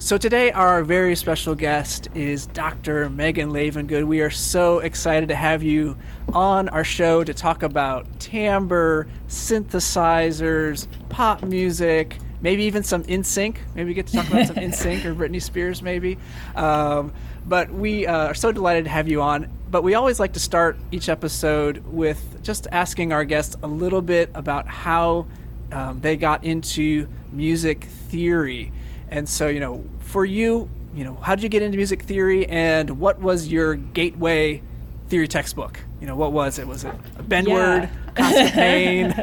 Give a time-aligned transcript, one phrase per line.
[0.00, 3.10] So today, our very special guest is Dr.
[3.10, 4.06] Megan Lavengood.
[4.06, 5.96] We are so excited to have you
[6.32, 13.56] on our show to talk about timbre, synthesizers, pop music, maybe even some NSYNC.
[13.74, 16.16] Maybe we get to talk about some NSYNC or Britney Spears, maybe.
[16.54, 17.12] Um,
[17.44, 19.50] but we uh, are so delighted to have you on.
[19.68, 24.00] But we always like to start each episode with just asking our guests a little
[24.00, 25.26] bit about how
[25.72, 28.70] um, they got into music theory.
[29.10, 32.46] And so, you know, for you, you know, how did you get into music theory
[32.46, 34.62] and what was your gateway
[35.08, 35.80] theory textbook?
[36.00, 36.66] You know, what was it?
[36.66, 36.94] Was it
[37.28, 37.90] Benward, yeah.
[38.14, 39.14] Constant Pain?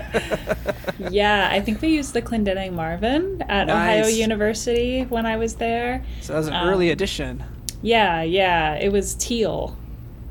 [1.11, 4.05] yeah, I think we used the Clendinning Marvin at nice.
[4.05, 6.03] Ohio University when I was there.
[6.21, 7.43] So that was an um, early edition.
[7.81, 8.75] Yeah, yeah.
[8.75, 9.77] It was teal.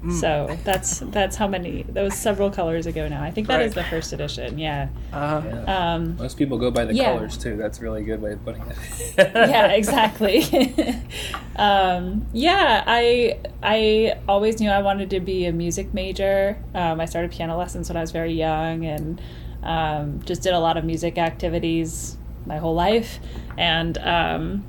[0.05, 0.21] Mm.
[0.21, 1.85] So that's that's how many.
[1.85, 3.23] That was several colors ago now.
[3.23, 3.67] I think that right.
[3.67, 4.59] is the first edition.
[4.59, 4.89] Yeah.
[5.13, 5.95] Uh, yeah.
[5.95, 7.15] Um, Most people go by the yeah.
[7.15, 7.57] colors too.
[7.57, 8.77] That's a really good way of putting it.
[9.35, 10.45] yeah, exactly.
[11.57, 16.59] um, yeah, I I always knew I wanted to be a music major.
[16.75, 19.23] Um, I started piano lessons when I was very young, and
[19.63, 23.21] um, just did a lot of music activities my whole life,
[23.57, 24.65] and um,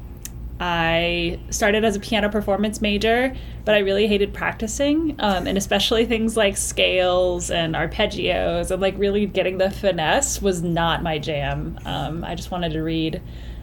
[0.60, 6.06] I started as a piano performance major, but I really hated practicing, um, and especially
[6.06, 11.78] things like scales and arpeggios and like really getting the finesse was not my jam.
[11.86, 13.22] Um, I just wanted to read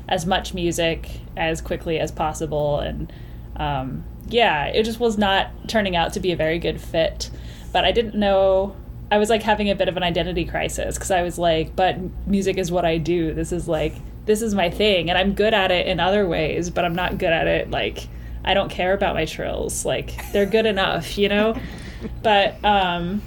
[0.09, 3.11] as much music as quickly as possible, and
[3.57, 7.31] um, yeah, it just was not turning out to be a very good fit.
[7.73, 8.77] But I didn't know.
[9.11, 11.97] I was like having a bit of an identity crisis because I was like, but
[12.27, 13.33] music is what I do.
[13.33, 16.71] This is like this is my thing and I'm good at it in other ways,
[16.71, 18.09] but I'm not good at it like
[18.45, 19.85] I don't care about my trills.
[19.85, 21.57] Like they're good enough, you know?
[22.23, 23.23] but um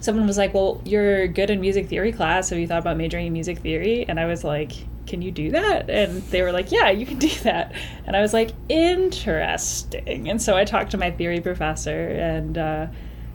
[0.00, 2.50] someone was like, "Well, you're good in music theory class.
[2.50, 4.72] Have you thought about majoring in music theory?" And I was like,
[5.06, 7.72] "Can you do that?" And they were like, "Yeah, you can do that."
[8.06, 12.86] And I was like, "Interesting." And so I talked to my theory professor and uh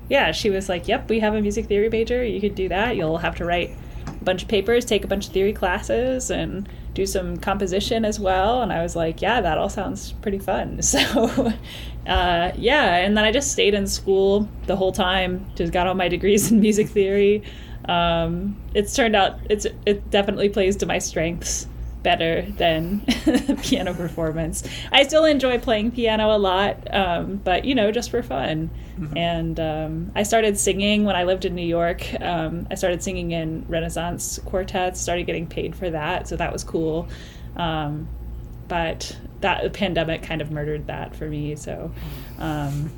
[0.09, 2.23] yeah, she was like, "Yep, we have a music theory major.
[2.23, 2.95] You could do that.
[2.95, 3.75] You'll have to write
[4.07, 8.19] a bunch of papers, take a bunch of theory classes, and do some composition as
[8.19, 8.61] well.
[8.61, 10.81] And I was like, yeah, that all sounds pretty fun.
[10.89, 11.53] So,
[12.07, 12.95] uh, yeah.
[12.95, 16.51] And then I just stayed in school the whole time, just got all my degrees
[16.51, 17.43] in music theory.
[17.85, 21.67] Um, it's turned out it's it definitely plays to my strengths
[22.03, 23.01] better than
[23.63, 24.63] piano performance.
[24.91, 28.69] I still enjoy playing piano a lot, um, but you know, just for fun.
[28.97, 29.17] Mm-hmm.
[29.17, 32.05] And um, I started singing when I lived in New York.
[32.21, 36.63] Um, I started singing in Renaissance quartets, started getting paid for that, so that was
[36.63, 37.07] cool.
[37.55, 38.07] Um,
[38.67, 41.55] but that pandemic kind of murdered that for me.
[41.55, 41.91] So,
[42.37, 42.91] um,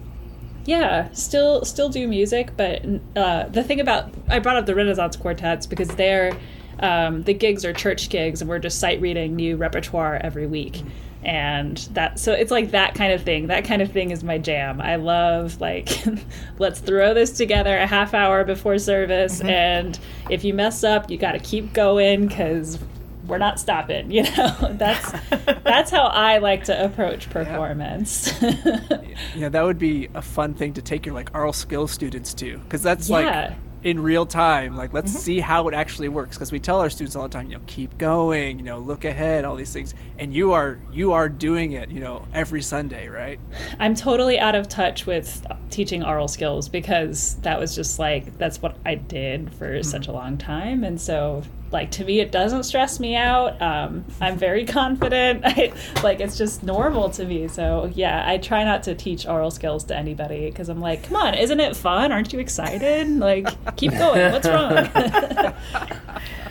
[0.66, 2.86] yeah, still still do music, but
[3.16, 6.38] uh, the thing about I brought up the Renaissance quartets because they're
[6.82, 10.84] um, the gigs are church gigs, and we're just sight reading new repertoire every week
[11.24, 14.38] and that so it's like that kind of thing that kind of thing is my
[14.38, 15.90] jam i love like
[16.60, 19.50] let's throw this together a half hour before service mm-hmm.
[19.50, 20.00] and
[20.30, 22.80] if you mess up you got to keep going because
[23.28, 25.12] we're not stopping you know that's
[25.64, 29.12] that's how i like to approach performance yeah.
[29.36, 32.58] yeah that would be a fun thing to take your like aural skill students to
[32.60, 33.16] because that's yeah.
[33.16, 33.54] like
[33.84, 34.76] in real time.
[34.76, 35.20] Like, let's mm-hmm.
[35.20, 36.38] see how it actually works.
[36.38, 39.06] Because we tell our students all the time, you know, keep going, you know, look
[39.06, 39.94] ahead, all these things.
[40.20, 43.40] And you are you are doing it, you know, every Sunday, right?
[43.80, 48.62] I'm totally out of touch with teaching aural skills because that was just like that's
[48.62, 49.84] what I did for mm-hmm.
[49.84, 53.62] such a long time, and so like to me it doesn't stress me out.
[53.62, 55.42] Um, i'm very confident.
[55.46, 55.74] I,
[56.04, 57.48] like it's just normal to me.
[57.48, 61.18] So yeah i try not to teach aural skills to anybody because i'm like come
[61.18, 62.12] on isn't it fun?
[62.12, 63.08] Aren't you excited?
[63.08, 64.32] Like keep going.
[64.32, 65.54] What's wrong?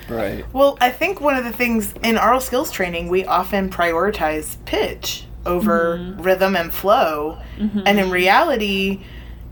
[0.08, 0.44] Right.
[0.52, 5.24] Well i think one of the things in aural skills training we often prioritize pitch
[5.46, 6.20] over mm-hmm.
[6.20, 7.38] rhythm and flow.
[7.58, 7.82] Mm-hmm.
[7.86, 9.02] and in reality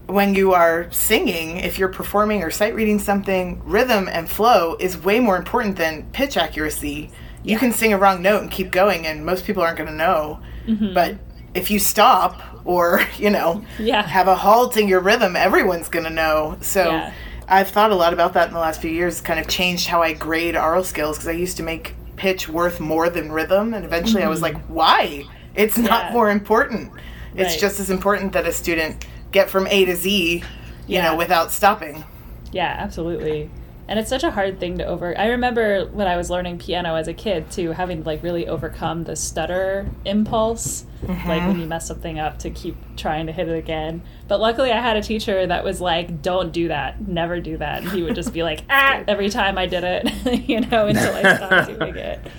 [0.08, 4.96] when you are singing, if you're performing or sight reading something, rhythm and flow is
[4.96, 7.10] way more important than pitch accuracy.
[7.44, 7.58] You yeah.
[7.58, 10.40] can sing a wrong note and keep going, and most people aren't going to know.
[10.66, 10.94] Mm-hmm.
[10.94, 11.16] But
[11.54, 14.02] if you stop or, you know, yeah.
[14.02, 16.56] have a halt in your rhythm, everyone's going to know.
[16.62, 17.12] So yeah.
[17.46, 20.02] I've thought a lot about that in the last few years, kind of changed how
[20.02, 23.74] I grade aural skills because I used to make pitch worth more than rhythm.
[23.74, 24.28] And eventually mm-hmm.
[24.28, 24.56] I was mm-hmm.
[24.56, 25.24] like, why?
[25.54, 26.92] It's not more important.
[27.34, 27.60] It's right.
[27.60, 30.44] just as important that a student get from A to Z, you
[30.86, 31.10] yeah.
[31.10, 32.04] know, without stopping.
[32.52, 33.50] Yeah, absolutely.
[33.88, 35.18] And it's such a hard thing to over.
[35.18, 39.04] I remember when I was learning piano as a kid too, having like really overcome
[39.04, 41.28] the stutter impulse, mm-hmm.
[41.28, 44.02] like when you mess something up to keep trying to hit it again.
[44.28, 47.08] But luckily, I had a teacher that was like, "Don't do that.
[47.08, 50.38] Never do that." And he would just be like, "Ah!" every time I did it,
[50.48, 52.20] you know, until I stopped doing it.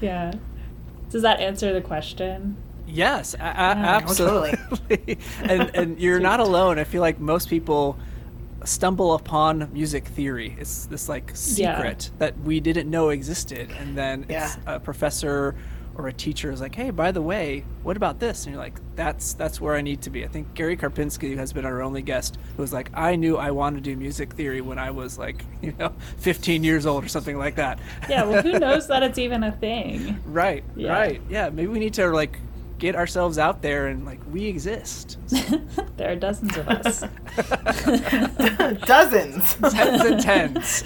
[0.00, 0.32] Yeah.
[1.10, 2.56] Does that answer the question?
[2.88, 4.54] Yes, a- a- absolutely.
[4.70, 5.18] Oh, totally.
[5.42, 6.78] and and you're not alone.
[6.78, 7.98] I feel like most people
[8.64, 10.56] stumble upon music theory.
[10.58, 12.18] It's this like secret yeah.
[12.18, 14.54] that we didn't know existed, and then yeah.
[14.66, 15.54] a professor
[15.98, 18.78] or a teacher is like, "Hey, by the way, what about this?" And you're like,
[18.94, 22.02] "That's that's where I need to be." I think Gary Karpinski has been our only
[22.02, 25.18] guest who was like, "I knew I wanted to do music theory when I was
[25.18, 29.02] like, you know, 15 years old or something like that." Yeah, well, who knows that
[29.02, 30.18] it's even a thing?
[30.24, 30.92] right, yeah.
[30.92, 31.50] right, yeah.
[31.50, 32.38] Maybe we need to like
[32.78, 35.18] get ourselves out there and like we exist.
[35.96, 37.00] there are dozens of us.
[38.86, 39.54] dozens.
[39.72, 40.82] Tens and tens.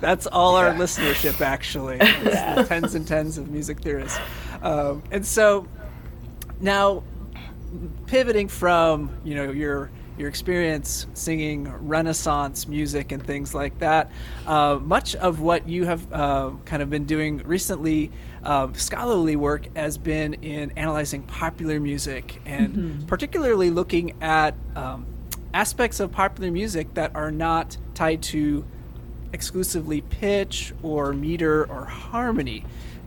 [0.00, 1.98] That's all our listenership, actually.
[1.98, 2.62] Yeah.
[2.62, 4.18] Tens and tens of music theorists.
[4.62, 5.66] Um, and so
[6.60, 7.02] now,
[8.06, 14.10] pivoting from you know your your experience singing Renaissance music and things like that,
[14.46, 18.10] uh, much of what you have uh, kind of been doing recently,
[18.46, 23.06] uh, scholarly work, has been in analyzing popular music and mm-hmm.
[23.06, 25.04] particularly looking at um,
[25.52, 28.64] aspects of popular music that are not tied to
[29.32, 32.64] exclusively pitch or meter or harmony.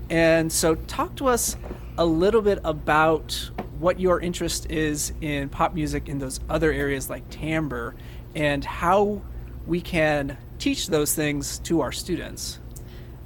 [0.09, 1.55] And so, talk to us
[1.97, 3.49] a little bit about
[3.79, 7.95] what your interest is in pop music in those other areas like timbre
[8.35, 9.21] and how
[9.65, 12.59] we can teach those things to our students.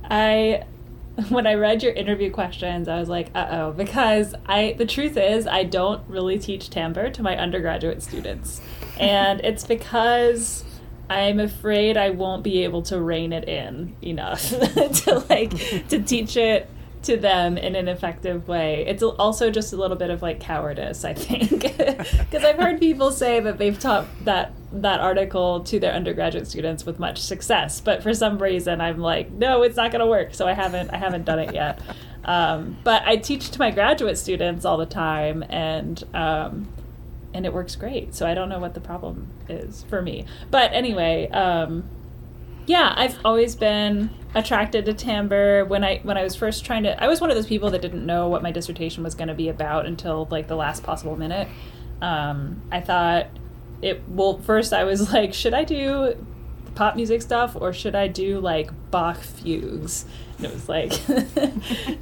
[0.03, 0.65] I
[1.29, 5.15] when I read your interview questions, I was like, "Uh oh," because I the truth
[5.17, 8.61] is I don't really teach timbre to my undergraduate students,
[8.99, 10.63] and it's because
[11.09, 15.51] I'm afraid I won't be able to rein it in enough to like
[15.89, 16.69] to teach it
[17.03, 18.85] to them in an effective way.
[18.87, 23.11] It's also just a little bit of like cowardice, I think, because I've heard people
[23.11, 28.01] say that they've taught that that article to their undergraduate students with much success, but
[28.01, 30.33] for some reason I'm like, no, it's not going to work.
[30.33, 31.79] So I haven't I haven't done it yet.
[32.25, 36.69] Um, but I teach to my graduate students all the time, and um,
[37.33, 38.15] and it works great.
[38.15, 40.25] So I don't know what the problem is for me.
[40.49, 41.83] But anyway, um,
[42.65, 45.65] yeah, I've always been attracted to timbre.
[45.65, 47.81] When I when I was first trying to, I was one of those people that
[47.81, 51.15] didn't know what my dissertation was going to be about until like the last possible
[51.15, 51.47] minute.
[52.01, 53.27] Um, I thought
[53.81, 54.01] it.
[54.07, 56.15] Well, first I was like, should I do
[56.75, 60.05] pop music stuff or should I do like Bach fugues?
[60.37, 60.91] And it was like,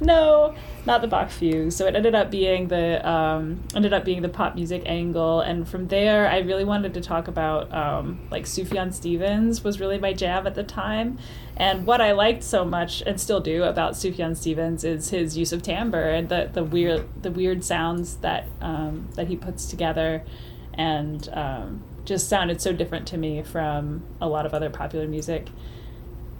[0.00, 0.54] no,
[0.86, 1.76] not the Bach fugues.
[1.76, 5.68] So it ended up being the um, ended up being the pop music angle, and
[5.68, 10.12] from there I really wanted to talk about um, like Sufjan Stevens was really my
[10.12, 11.18] jam at the time,
[11.56, 15.52] and what I liked so much and still do about Sufjan Stevens is his use
[15.52, 20.24] of timbre and the the weird the weird sounds that um, that he puts together,
[20.74, 25.48] and um, just sounded so different to me from a lot of other popular music.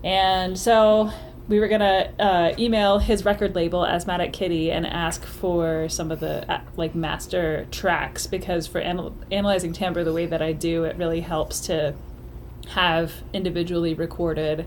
[0.05, 1.13] And so
[1.49, 6.21] we were gonna uh, email his record label Asthmatic Kitty and ask for some of
[6.21, 10.85] the uh, like master tracks because for anal- analyzing timbre the way that I do,
[10.85, 11.95] it really helps to
[12.71, 14.67] have individually recorded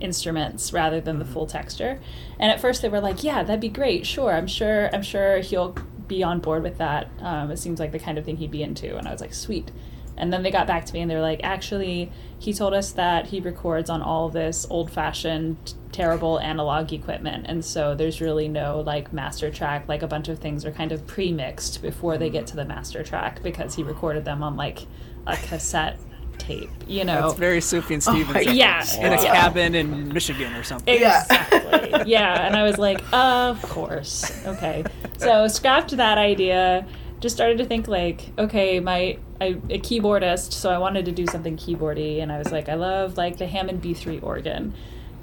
[0.00, 1.32] instruments rather than the mm-hmm.
[1.32, 2.00] full texture.
[2.38, 4.06] And at first they were like, "Yeah, that'd be great.
[4.06, 4.90] Sure, I'm sure.
[4.94, 5.76] I'm sure he'll
[6.06, 7.08] be on board with that.
[7.20, 9.34] Um, it seems like the kind of thing he'd be into." And I was like,
[9.34, 9.70] "Sweet."
[10.16, 12.92] And then they got back to me and they were like, actually, he told us
[12.92, 17.46] that he records on all this old fashioned, terrible analog equipment.
[17.48, 19.88] And so there's really no like master track.
[19.88, 22.64] Like a bunch of things are kind of pre mixed before they get to the
[22.64, 24.86] master track because he recorded them on like
[25.26, 25.98] a cassette
[26.38, 27.28] tape, you know.
[27.28, 28.46] It's very Sufjan and Stevens.
[28.46, 28.84] Oh yeah.
[28.98, 30.94] In a cabin in Michigan or something.
[30.94, 32.04] Exactly.
[32.06, 32.46] yeah.
[32.46, 34.46] And I was like, of course.
[34.46, 34.84] Okay.
[35.18, 36.86] So scrapped that idea
[37.20, 41.26] just started to think like, okay, my I, a keyboardist, so I wanted to do
[41.26, 44.74] something keyboardy, and I was like, I love like the Hammond B3 organ,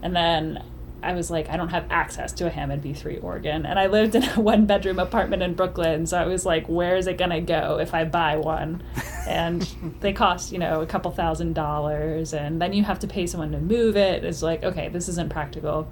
[0.02, 0.64] and then
[1.02, 4.16] I was like, I don't have access to a Hammond B3 organ, and I lived
[4.16, 7.42] in a one bedroom apartment in Brooklyn, so I was like, where is it gonna
[7.42, 8.84] go if I buy one?
[9.26, 9.62] And
[10.02, 13.54] they cost you know a couple thousand dollars, and then you have to pay someone
[13.54, 14.26] to move it.
[14.26, 15.88] It's like, okay, this isn't practical.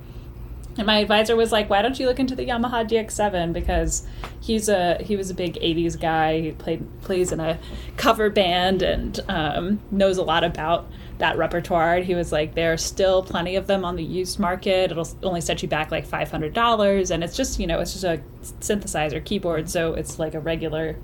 [0.77, 4.07] And my advisor was like, "Why don't you look into the Yamaha DX7 because
[4.39, 6.39] he's a he was a big '80s guy.
[6.39, 7.59] He played plays in a
[7.97, 10.87] cover band and um, knows a lot about
[11.17, 14.39] that repertoire." And he was like, "There are still plenty of them on the used
[14.39, 14.91] market.
[14.91, 17.91] It'll only set you back like five hundred dollars, and it's just you know it's
[17.91, 18.21] just a
[18.61, 20.95] synthesizer keyboard, so it's like a regular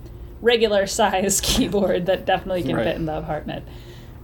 [0.42, 2.86] regular size keyboard that definitely can right.
[2.86, 3.68] fit in the apartment."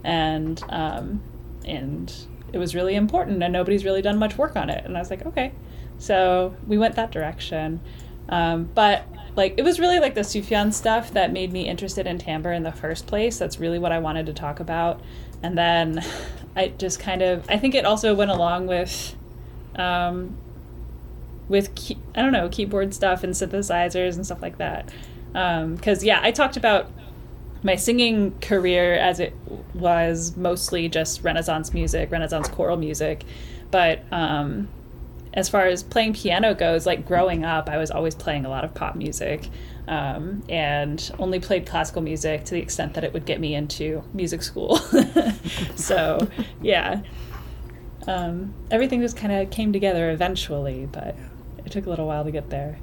[0.04, 1.22] And um,
[1.66, 2.12] and
[2.54, 4.84] it was really important and nobody's really done much work on it.
[4.84, 5.52] And I was like, okay.
[5.98, 7.80] So we went that direction.
[8.28, 9.04] Um, but
[9.36, 12.62] like it was really like the Sufjan stuff that made me interested in timbre in
[12.62, 13.38] the first place.
[13.38, 15.00] That's really what I wanted to talk about.
[15.42, 16.04] And then
[16.56, 19.16] I just kind of I think it also went along with
[19.76, 20.36] um,
[21.48, 24.92] with key, I don't know keyboard stuff and synthesizers and stuff like that.
[25.32, 26.88] Because um, yeah, I talked about
[27.64, 29.34] my singing career as it
[29.72, 33.24] was mostly just Renaissance music, Renaissance choral music,
[33.70, 34.68] but um,
[35.32, 38.64] as far as playing piano goes, like growing up, I was always playing a lot
[38.64, 39.48] of pop music.
[39.86, 44.02] Um, and only played classical music to the extent that it would get me into
[44.14, 44.76] music school.
[45.76, 46.26] so,
[46.62, 47.02] yeah,
[48.06, 51.14] um, everything just kind of came together eventually, but
[51.66, 52.78] it took a little while to get there.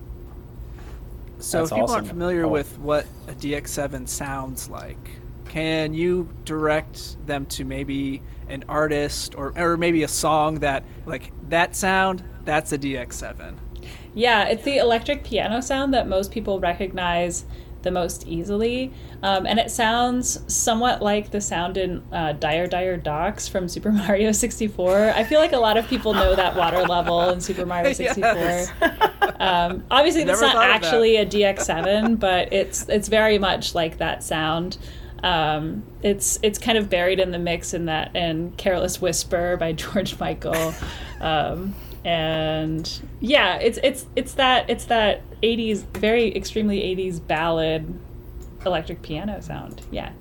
[1.42, 1.96] So, That's if people awesome.
[1.96, 2.50] aren't familiar oh.
[2.50, 9.54] with what a DX7 sounds like, can you direct them to maybe an artist or,
[9.58, 13.56] or maybe a song that, like, that sound, that's a DX7?
[14.14, 17.46] Yeah, it's the electric piano sound that most people recognize
[17.84, 18.92] the most easily.
[19.24, 23.92] Um, and it sounds somewhat like the sound in uh, Dire Dire Docks from Super
[23.92, 25.12] Mario 64.
[25.16, 28.34] I feel like a lot of people know that water level in Super Mario 64.
[28.34, 28.72] yes.
[29.40, 31.34] um, obviously, that's not actually that.
[31.34, 34.78] a DX7, but it's it's very much like that sound.
[35.24, 39.74] Um, it's it's kind of buried in the mix in that in Careless Whisper by
[39.74, 40.74] George Michael.
[42.04, 48.00] And yeah, it's it's it's that it's that 80s very extremely 80s ballad
[48.66, 49.82] electric piano sound.
[49.92, 50.12] Yeah.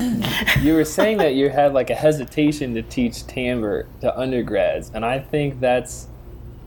[0.62, 5.04] you were saying that you had like a hesitation to teach timbre to undergrads, and
[5.04, 6.08] I think that's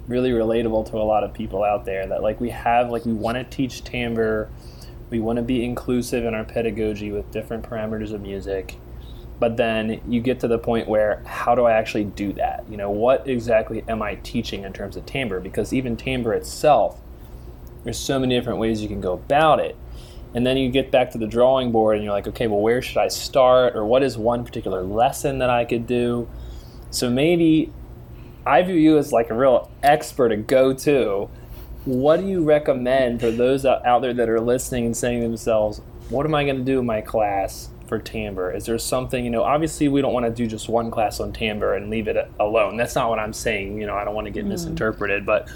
[0.08, 3.14] really relatable to a lot of people out there that like we have like we
[3.14, 4.50] want to teach timbre,
[5.10, 8.78] we want to be inclusive in our pedagogy with different parameters of music
[9.44, 12.64] but then you get to the point where how do I actually do that?
[12.70, 15.42] You know, what exactly am I teaching in terms of timbre?
[15.42, 17.02] Because even timbre itself,
[17.84, 19.76] there's so many different ways you can go about it.
[20.34, 22.82] And then you get back to the drawing board and you're like, okay, well, where
[22.82, 23.76] should I start?
[23.76, 26.30] Or what is one particular lesson that I could do?
[26.90, 27.70] So maybe
[28.46, 31.30] I view you as like a real expert to go to.
[31.84, 35.82] What do you recommend for those out there that are listening and saying to themselves,
[36.08, 37.72] what am I going to do in my class?
[37.94, 38.52] For timbre?
[38.52, 41.32] Is there something, you know, obviously we don't want to do just one class on
[41.32, 42.76] timbre and leave it alone.
[42.76, 43.80] That's not what I'm saying.
[43.80, 44.50] You know, I don't want to get mm.
[44.50, 45.48] misinterpreted, but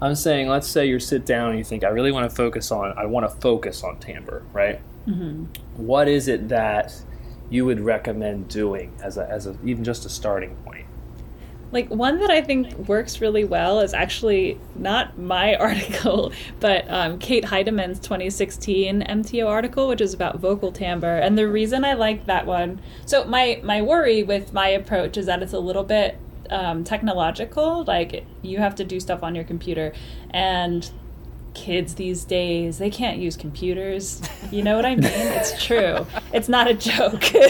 [0.00, 2.72] I'm saying, let's say you sit down and you think, I really want to focus
[2.72, 4.80] on, I want to focus on timbre, right?
[5.06, 5.44] Mm-hmm.
[5.76, 6.94] What is it that
[7.50, 10.86] you would recommend doing as a, as a, even just a starting point?
[11.72, 17.18] Like one that I think works really well is actually not my article, but um,
[17.18, 21.18] Kate Heidemann's 2016 MTO article, which is about vocal timbre.
[21.18, 25.26] And the reason I like that one, so my my worry with my approach is
[25.26, 26.18] that it's a little bit
[26.50, 27.84] um, technological.
[27.84, 29.92] Like you have to do stuff on your computer,
[30.30, 30.88] and
[31.54, 34.20] kids these days they can't use computers.
[34.50, 35.04] You know what i mean?
[35.04, 36.06] It's true.
[36.32, 37.22] It's not a joke.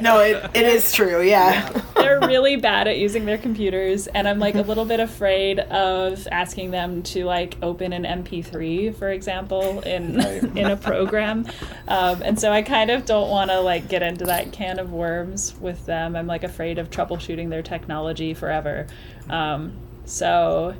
[0.00, 1.68] No it, it is true yeah.
[1.96, 6.26] They're really bad at using their computers and i'm like a little bit afraid of
[6.30, 10.20] asking them to like open an mp3 for example in
[10.56, 11.46] in a program.
[11.88, 14.92] Um, and so i kind of don't want to like get into that can of
[14.92, 16.16] worms with them.
[16.16, 18.86] I'm like afraid of troubleshooting their technology forever.
[19.28, 19.72] Um,
[20.04, 20.74] so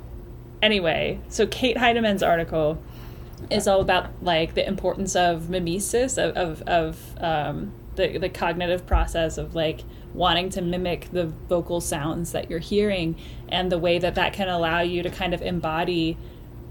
[0.61, 2.81] anyway, so Kate Heidemann's article
[3.49, 8.85] is all about like the importance of mimesis of of, of um, the the cognitive
[8.85, 9.81] process of like
[10.13, 13.15] wanting to mimic the vocal sounds that you're hearing
[13.49, 16.17] and the way that that can allow you to kind of embody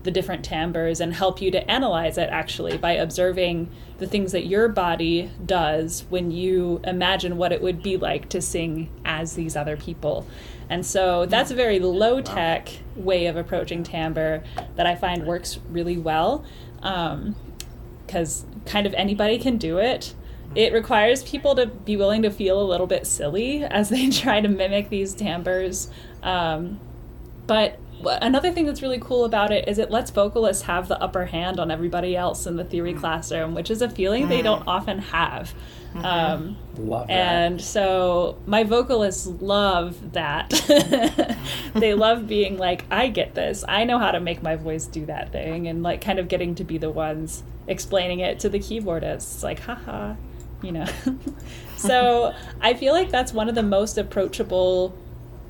[0.03, 4.47] the different timbres and help you to analyze it actually by observing the things that
[4.47, 9.57] your body does when you imagine what it would be like to sing as these
[9.57, 10.27] other people.
[10.69, 14.43] And so that's a very low tech way of approaching timbre
[14.75, 16.45] that I find works really well
[16.77, 20.15] because um, kind of anybody can do it.
[20.55, 24.41] It requires people to be willing to feel a little bit silly as they try
[24.41, 25.91] to mimic these timbres.
[26.23, 26.81] Um,
[27.47, 31.27] but another thing that's really cool about it is it lets vocalists have the upper
[31.27, 33.01] hand on everybody else in the theory mm.
[33.01, 34.69] classroom, which is a feeling they don't mm.
[34.69, 35.55] often have.
[35.97, 36.05] Mm-hmm.
[36.05, 37.13] Um, love that.
[37.13, 40.51] And so my vocalists love that.
[41.75, 43.65] they love being like, I get this.
[43.67, 46.55] I know how to make my voice do that thing, and like kind of getting
[46.57, 49.43] to be the ones explaining it to the keyboardists.
[49.43, 50.15] Like, haha,
[50.63, 50.87] you know.
[51.77, 54.97] so I feel like that's one of the most approachable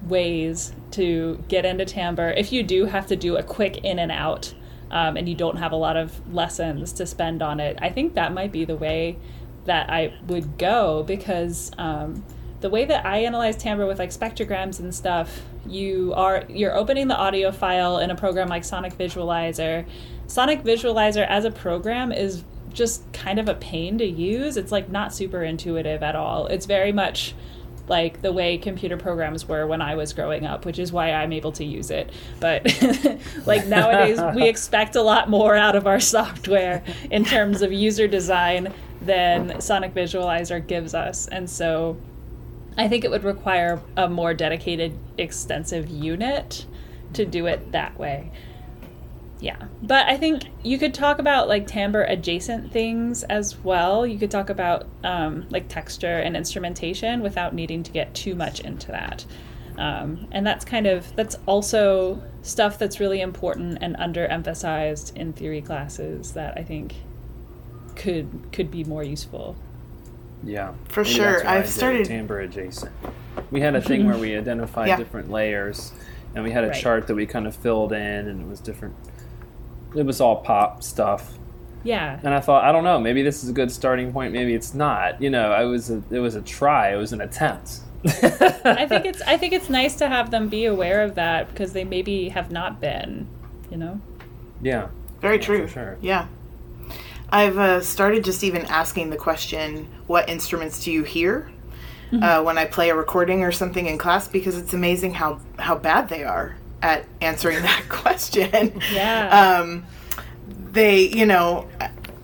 [0.06, 4.12] ways to get into timbre if you do have to do a quick in and
[4.12, 4.54] out
[4.90, 8.14] um, and you don't have a lot of lessons to spend on it i think
[8.14, 9.16] that might be the way
[9.66, 12.24] that i would go because um,
[12.60, 17.08] the way that i analyze timbre with like spectrograms and stuff you are you're opening
[17.08, 19.86] the audio file in a program like Sonic Visualiser.
[20.26, 24.56] Sonic Visualiser as a program is just kind of a pain to use.
[24.56, 26.46] It's like not super intuitive at all.
[26.46, 27.34] It's very much
[27.88, 31.32] like the way computer programs were when I was growing up, which is why I'm
[31.32, 32.10] able to use it.
[32.40, 32.66] But
[33.46, 38.08] like nowadays, we expect a lot more out of our software in terms of user
[38.08, 38.72] design
[39.06, 41.28] than Sonic Visualiser gives us.
[41.28, 41.96] And so
[42.76, 46.66] I think it would require a more dedicated, extensive unit
[47.14, 48.30] to do it that way.
[49.38, 49.66] Yeah.
[49.82, 54.06] But I think you could talk about like timbre adjacent things as well.
[54.06, 58.60] You could talk about um, like texture and instrumentation without needing to get too much
[58.60, 59.24] into that.
[59.78, 65.60] Um, and that's kind of that's also stuff that's really important and underemphasized in theory
[65.60, 66.94] classes that I think
[67.96, 69.56] could could be more useful.
[70.44, 71.32] Yeah, For Maybe sure.
[71.32, 72.92] that's why I I've did started- timbre adjacent.
[73.50, 74.96] We had a thing where we identified Yeah.
[74.96, 75.92] different layers,
[76.34, 76.76] and we had a Right.
[76.80, 78.94] chart that we kind of filled in, and it was different.
[79.96, 81.38] It was all pop stuff,
[81.84, 82.20] Yeah.
[82.22, 84.32] and I thought, I don't know, maybe this is a good starting point.
[84.34, 85.20] Maybe it's not.
[85.22, 86.92] You know, I was a, it was a try.
[86.92, 87.80] It was an attempt.
[88.04, 91.72] I think it's I think it's nice to have them be aware of that because
[91.72, 93.26] they maybe have not been,
[93.70, 94.00] you know.
[94.62, 94.88] yeah.
[95.20, 95.66] Very Yeah, true.
[95.66, 95.96] for sure.
[96.02, 96.26] Yeah.
[97.30, 101.50] I've uh, started just even asking the question, what instruments do you hear
[102.12, 102.22] Mm-hmm.
[102.22, 104.28] uh, when I play a recording or something in class?
[104.28, 108.80] Because it's amazing how, how bad they are at answering that question.
[108.92, 109.58] Yeah.
[109.60, 109.84] um,
[110.70, 111.68] they, you know,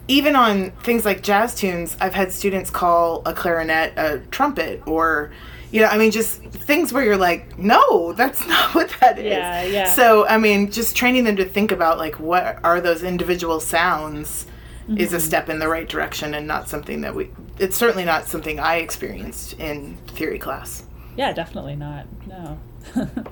[0.07, 5.33] even on things like jazz tunes, I've had students call a clarinet a trumpet or,
[5.73, 9.25] you know, I mean, just things where you're like, no, that's not what that is.
[9.25, 9.95] Yeah, yeah.
[9.95, 14.47] So, I mean, just training them to think about like what are those individual sounds
[14.97, 15.17] is Mm-hmm.
[15.17, 18.59] a step in the right direction and not something that we, it's certainly not something
[18.61, 20.85] I experienced in theory class.
[21.17, 22.07] yeah, definitely not.
[22.27, 22.59] No.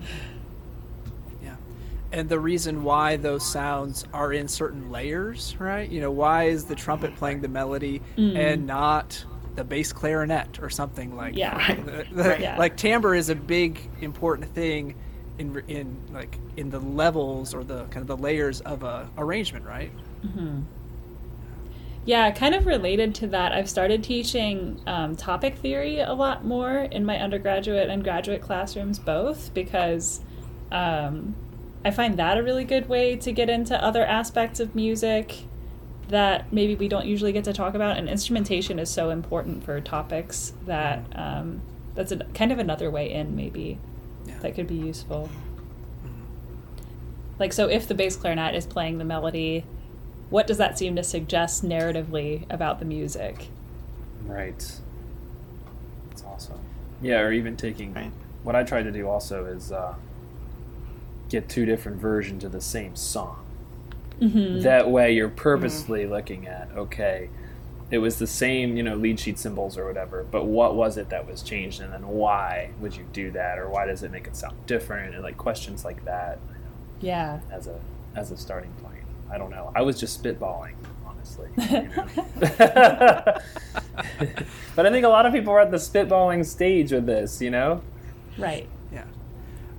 [1.42, 1.56] Yeah.
[2.12, 5.88] And the reason why those sounds are in certain layers, right?
[5.88, 9.24] You know, why is the trumpet playing the melody and not
[9.56, 11.56] the bass clarinet or something like Yeah.
[11.56, 11.84] Right.
[11.86, 12.40] the- the- Right.
[12.40, 12.56] Yeah.
[12.58, 14.94] like timbre is a big important thing
[15.38, 19.64] in in like in the levels or the kind of the layers of a arrangement,
[19.64, 19.90] right?
[22.10, 26.78] Yeah, kind of related to that, I've started teaching um, topic theory a lot more
[26.78, 30.18] in my undergraduate and graduate classrooms, both because
[30.72, 31.36] um,
[31.84, 35.44] I find that a really good way to get into other aspects of music
[36.08, 37.96] that maybe we don't usually get to talk about.
[37.96, 41.62] And instrumentation is so important for topics that um,
[41.94, 43.78] that's a, kind of another way in, maybe,
[44.26, 44.36] Yeah.
[44.40, 45.30] that could be useful.
[47.38, 49.64] Like, so if the bass clarinet is playing the melody,
[50.30, 53.48] what does that seem to suggest narratively about the music?
[54.26, 54.78] Right.
[56.08, 56.58] That's awesome.
[57.02, 58.10] Yeah, or even taking Right.
[58.42, 59.94] what I tried to do also is uh,
[61.28, 63.44] get two different versions of the same song.
[64.20, 64.60] Mm-hmm.
[64.60, 67.30] That way, you're purposely looking at okay,
[67.90, 71.08] it was the same, you know, lead sheet symbols or whatever, but what was it
[71.08, 74.26] that was changed, and then why would you do that, or why does it make
[74.26, 76.38] it sound different, and like questions like that
[77.00, 77.40] Yeah.
[77.50, 77.80] as a
[78.14, 78.89] as a starting point.
[79.32, 79.70] I don't know.
[79.74, 80.74] I was just spitballing,
[81.06, 81.48] honestly.
[81.56, 82.06] you know.
[84.76, 87.50] but I think a lot of people are at the spitballing stage with this, you
[87.50, 87.82] know.
[88.38, 88.66] Right.
[88.92, 89.04] Yeah.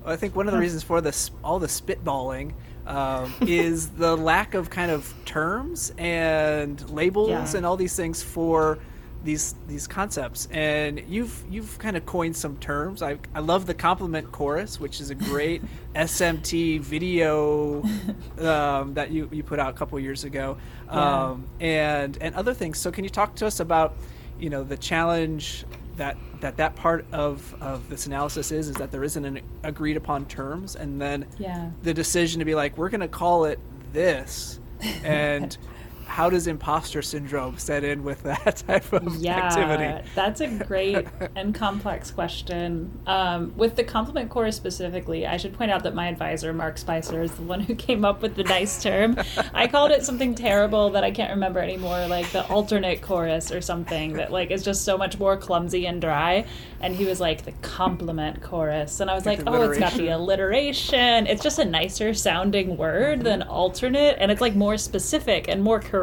[0.03, 2.53] Well, I think one of the reasons for this all the spitballing
[2.87, 7.57] um, is the lack of kind of terms and labels Yeah.
[7.57, 8.79] and all these things for
[9.23, 10.47] these these concepts.
[10.51, 13.01] And you've you've kind of coined some terms.
[13.01, 15.61] I I love the complement chorus, which is a great
[15.95, 17.83] SMT video
[18.39, 20.57] um, that you you put out a couple years ago,
[20.87, 21.29] Yeah.
[21.29, 22.77] um, and and other things.
[22.79, 23.93] So can you talk to us about
[24.39, 25.65] you know the challenge
[25.97, 29.97] that that that part of of this analysis is is that there isn't an agreed
[29.97, 31.69] upon terms and then Yeah.
[31.83, 33.59] the decision to be like we're going to call it
[33.93, 34.59] this
[35.03, 35.55] and
[36.11, 41.07] how does imposter syndrome set in with that type of Yeah, activity that's a great
[41.35, 42.91] and complex question.
[43.07, 47.21] Um, with the complement chorus specifically, I should point out that my advisor, Mark Spicer,
[47.21, 49.17] is the one who came up with the nice term.
[49.53, 53.61] I called it something terrible that I can't remember anymore, like the alternate chorus or
[53.61, 56.45] something that like is just so much more clumsy and dry.
[56.81, 60.09] And he was like the complement chorus, and I was like, oh, it's got the
[60.09, 60.91] alliteration.
[61.01, 61.27] alliteration.
[61.27, 65.79] It's just a nicer sounding word than alternate, and it's like more specific and more
[65.79, 66.00] correct.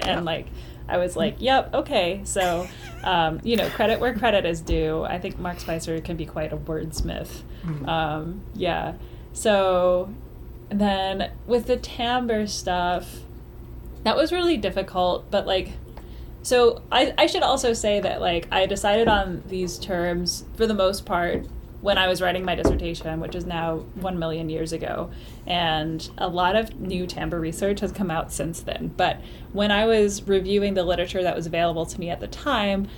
[0.00, 0.46] And like,
[0.88, 2.20] I was like, yep, okay.
[2.24, 2.68] So,
[3.02, 5.02] um, you know, credit where credit is due.
[5.04, 7.42] I think Mark Spicer can be quite a wordsmith.
[7.88, 8.94] Um, yeah.
[9.32, 10.12] So
[10.68, 13.20] then with the timbre stuff,
[14.02, 15.70] that was really difficult, but like,
[16.42, 20.74] so I, I should also say that like I decided on these terms for the
[20.74, 21.46] most part
[21.84, 25.10] when I was writing my dissertation, which is now one million years ago,
[25.46, 28.94] and a lot of new timbre research has come out since then.
[28.96, 29.20] But
[29.52, 32.88] when I was reviewing the literature that was available to me at the time,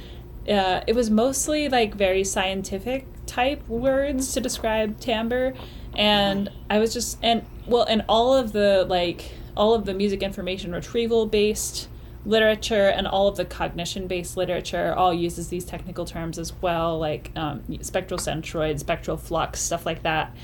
[0.49, 5.55] uh, it was mostly like very scientific type words to describe timbre,
[5.92, 10.22] and I was just and well, and all of the like all of the music
[10.22, 11.88] information retrieval based
[12.27, 16.99] literature and all of the cognition based literature all uses these technical terms as well,
[16.99, 20.35] like um, spectral centroid, spectral flux, stuff like that.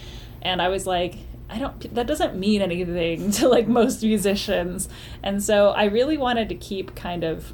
[0.40, 1.16] And I was like,
[1.50, 4.88] I don't, that doesn't mean anything to like most musicians.
[5.22, 7.52] And so I really wanted to keep kind of,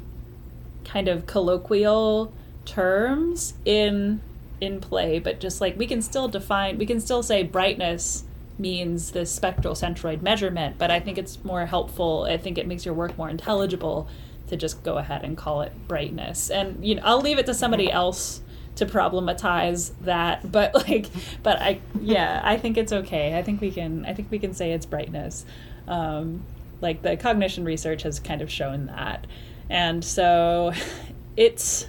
[0.85, 2.31] kind of colloquial
[2.65, 4.21] terms in
[4.61, 8.25] in play but just like we can still define we can still say brightness
[8.59, 12.27] means this spectral centroid measurement, but I think it's more helpful.
[12.29, 14.07] I think it makes your work more intelligible
[14.47, 16.49] to just go ahead and call it brightness.
[16.49, 18.41] And you know, I'll leave it to somebody else
[18.75, 21.07] to problematize that, but like,
[21.43, 23.37] but I, yeah, I think it's okay.
[23.37, 25.45] I think we can, I think we can say it's brightness.
[25.87, 26.43] Um,
[26.81, 29.27] like the cognition research has kind of shown that,
[29.69, 30.71] and so
[31.37, 31.87] it's,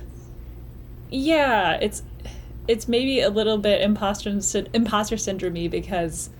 [1.10, 2.02] yeah, it's
[2.66, 4.40] it's maybe a little bit imposter
[4.72, 6.30] imposter syndrome because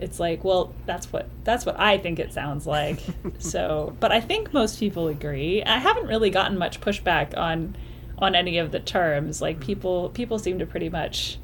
[0.00, 3.00] it's like well that's what that's what i think it sounds like.
[3.38, 5.62] So but i think most people agree.
[5.62, 7.76] I haven't really gotten much pushback on
[8.18, 9.40] on any of the terms.
[9.40, 9.62] Like mm.
[9.62, 11.38] people people seem to pretty much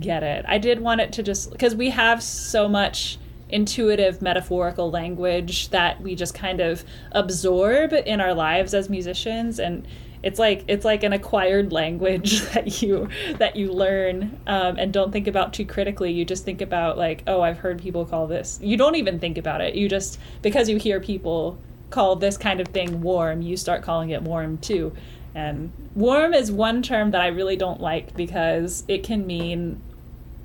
[0.00, 0.44] get it.
[0.48, 3.18] I did want it to just because we have so much
[3.50, 9.58] intuitive metaphorical language that we just kind of absorb in our lives as musicians.
[9.58, 9.86] And
[10.22, 15.12] it's like it's like an acquired language that you that you learn um, and don't
[15.12, 16.12] think about too critically.
[16.12, 18.58] You just think about like oh i've heard people call this.
[18.62, 19.74] You don't even think about it.
[19.74, 21.58] You just because you hear people
[21.90, 24.92] call this kind of thing warm you start calling it warm too.
[25.34, 29.80] And warm is one term that i really don't like because it can mean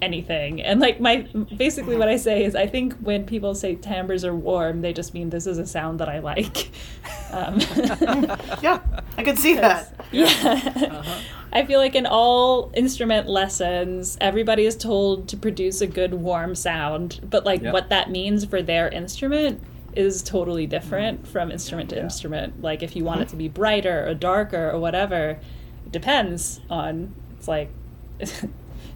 [0.04, 0.62] anything.
[0.62, 4.36] And like my basically what I say is I think when people say timbres are
[4.36, 6.70] warm, they just mean this is a sound that I like.
[7.32, 7.60] Um,
[8.62, 8.80] yeah,
[9.18, 9.92] I can see that.
[10.12, 10.28] Yeah.
[10.28, 11.20] Uh-huh.
[11.52, 16.54] I feel like in all instrument lessons, everybody is told to produce a good warm
[16.54, 17.74] sound, but like yep.
[17.74, 19.64] what that means for their instrument
[19.96, 21.28] is totally different mm.
[21.28, 22.04] from instrument to yeah.
[22.04, 22.62] instrument.
[22.62, 25.40] Like if you want it to be brighter or darker or whatever,
[25.88, 27.72] it depends on it's like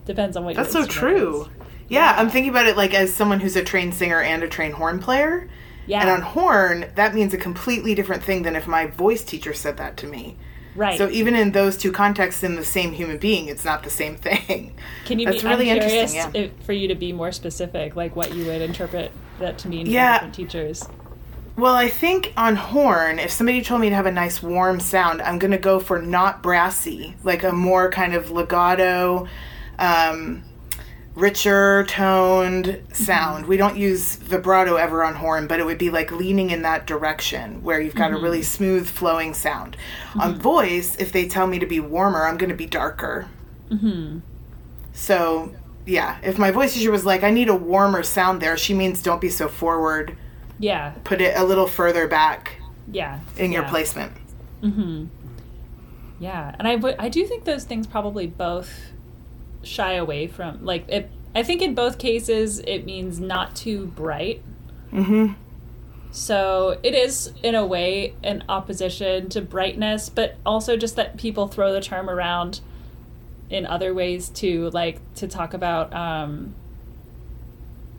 [0.08, 0.56] depends on what.
[0.56, 1.48] That's so true.
[1.90, 4.48] Yeah, yeah, I'm thinking about it like as someone who's a trained singer and a
[4.48, 5.48] trained horn player.
[5.86, 6.02] Yeah.
[6.02, 9.78] And on horn, that means a completely different thing than if my voice teacher said
[9.78, 10.36] that to me.
[10.76, 10.98] Right.
[10.98, 14.16] So even in those two contexts, in the same human being, it's not the same
[14.16, 14.76] thing.
[15.06, 15.26] Can you?
[15.26, 16.42] That's be, really I'm curious interesting.
[16.42, 16.48] Yeah.
[16.48, 19.88] If, for you to be more specific, like what you would interpret that to mean
[19.88, 20.14] yeah.
[20.14, 20.88] different teachers.
[21.56, 25.24] Well, I think on horn, if somebody told me to have a nice warm sound,
[25.24, 29.28] I'm going to go for not brassy, like a more kind of legato,
[29.80, 30.44] um,
[31.16, 33.42] richer toned sound.
[33.42, 33.50] Mm-hmm.
[33.50, 36.86] We don't use vibrato ever on horn, but it would be like leaning in that
[36.86, 38.20] direction where you've got mm-hmm.
[38.20, 38.46] a really mm-hmm.
[38.46, 39.78] smooth flowing sound.
[40.10, 40.22] Mm-hmm.
[40.22, 43.28] On voice, if they tell me to be warmer, I'm going to be darker.
[43.70, 44.20] Mm-hmm.
[44.94, 45.54] So,
[45.86, 49.02] yeah, if my voice teacher was like, I need a warmer sound there, she means
[49.02, 50.18] don't be so forward.
[50.60, 50.94] Yeah.
[51.04, 52.62] Put it a little further back.
[52.92, 53.20] Yeah.
[53.38, 53.60] In yeah.
[53.60, 54.14] your placement.
[54.64, 55.06] Mm-hmm.
[56.20, 58.72] Yeah, and I, w- I do think those things probably both
[59.68, 64.42] shy away from like it i think in both cases it means not too bright.
[64.92, 65.34] Mm-hmm.
[66.12, 71.48] So it is in a way an opposition to brightness but also just that people
[71.48, 72.62] throw the term around
[73.50, 76.56] in other ways too like to talk about um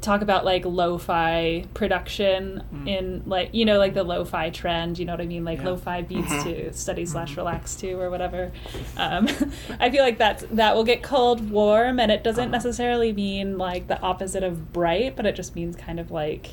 [0.01, 2.89] talk about like lo-fi production mm.
[2.89, 5.65] in like you know like the lo-fi trend you know what i mean like yeah.
[5.65, 6.49] lo-fi beats mm-hmm.
[6.49, 7.41] to study slash mm-hmm.
[7.41, 8.53] relax to or whatever
[8.97, 9.29] um,
[9.81, 12.53] i feel like that that will get called warm and it doesn't uh-huh.
[12.53, 16.51] necessarily mean like the opposite of bright but it just means kind of like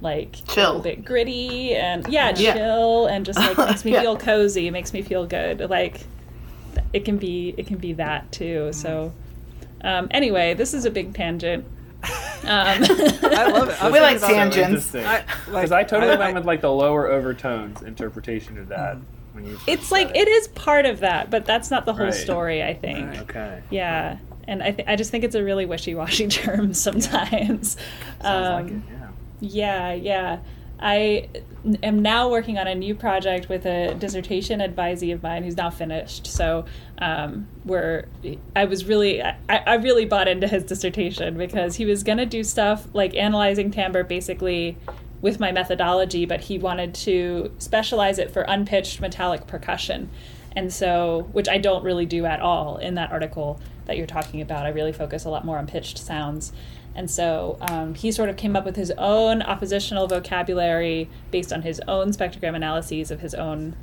[0.00, 0.64] like chill.
[0.64, 2.54] a little bit gritty and yeah, yeah.
[2.54, 4.00] chill and just like makes me yeah.
[4.00, 6.00] feel cozy makes me feel good like
[6.92, 9.12] it can be it can be that too so
[9.82, 11.64] um, anyway this is a big tangent
[12.04, 13.82] um, I love it.
[13.82, 14.92] I we like tangents.
[14.92, 18.98] Because I, I, totally I, went with like the lower overtones interpretation of that.
[19.32, 20.16] When you it's like it.
[20.16, 22.14] it is part of that, but that's not the whole right.
[22.14, 22.62] story.
[22.62, 23.08] I think.
[23.08, 23.18] Right.
[23.20, 23.62] Okay.
[23.70, 27.76] Yeah, and I th- I just think it's a really wishy-washy term sometimes.
[28.20, 28.22] Yeah.
[28.22, 28.82] Sounds um, like it.
[28.90, 29.10] Yeah.
[29.40, 30.38] Yeah, yeah.
[30.80, 31.28] I
[31.82, 35.70] am now working on a new project with a dissertation advisee of mine who's now
[35.70, 36.26] finished.
[36.26, 36.66] So
[36.98, 38.06] um, we're
[38.54, 42.44] I was really I, I really bought into his dissertation because he was gonna do
[42.44, 44.76] stuff like analyzing timbre basically
[45.20, 50.10] with my methodology, but he wanted to specialize it for unpitched metallic percussion.
[50.54, 54.40] And so, which I don't really do at all in that article that you're talking
[54.40, 54.66] about.
[54.66, 56.52] I really focus a lot more on pitched sounds.
[56.94, 61.62] And so um, he sort of came up with his own oppositional vocabulary based on
[61.62, 63.74] his own spectrogram analyses of his own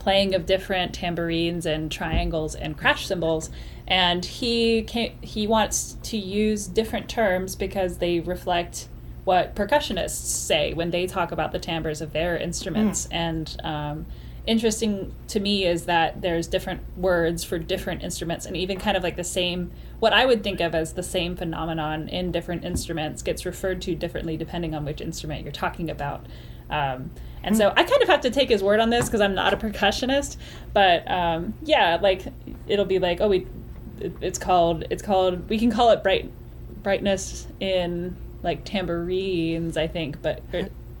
[0.00, 3.50] playing of different tambourines and triangles and crash cymbals
[3.86, 8.88] and he came, he wants to use different terms because they reflect
[9.24, 13.12] what percussionists say when they talk about the timbres of their instruments mm.
[13.12, 14.06] and um,
[14.46, 19.02] interesting to me is that there's different words for different instruments and even kind of
[19.02, 23.22] like the same what i would think of as the same phenomenon in different instruments
[23.22, 26.26] gets referred to differently depending on which instrument you're talking about
[26.70, 27.10] um,
[27.42, 29.52] and so I kind of have to take his word on this because I'm not
[29.52, 30.36] a percussionist.
[30.72, 32.26] But um, yeah, like
[32.66, 33.46] it'll be like, oh, we,
[34.20, 36.30] it's called, it's called, we can call it bright,
[36.82, 40.42] brightness in like tambourines, I think, but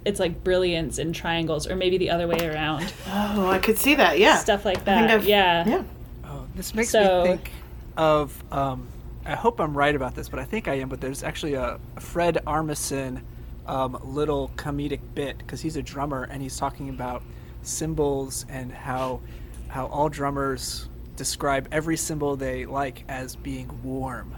[0.04, 2.92] it's like brilliance in triangles, or maybe the other way around.
[3.08, 4.18] Oh, I could see that.
[4.18, 5.24] Yeah, stuff like that.
[5.24, 5.68] Yeah.
[5.68, 5.82] Yeah.
[6.24, 7.50] Oh, this makes so, me think
[8.00, 8.42] of.
[8.52, 8.88] Um,
[9.26, 10.88] I hope I'm right about this, but I think I am.
[10.88, 13.20] But there's actually a, Fred Armisen
[13.66, 17.22] um, little comedic bit because he's a drummer and he's talking about
[17.62, 19.20] cymbals and how
[19.68, 24.34] how all drummers describe every cymbal they like as being warm.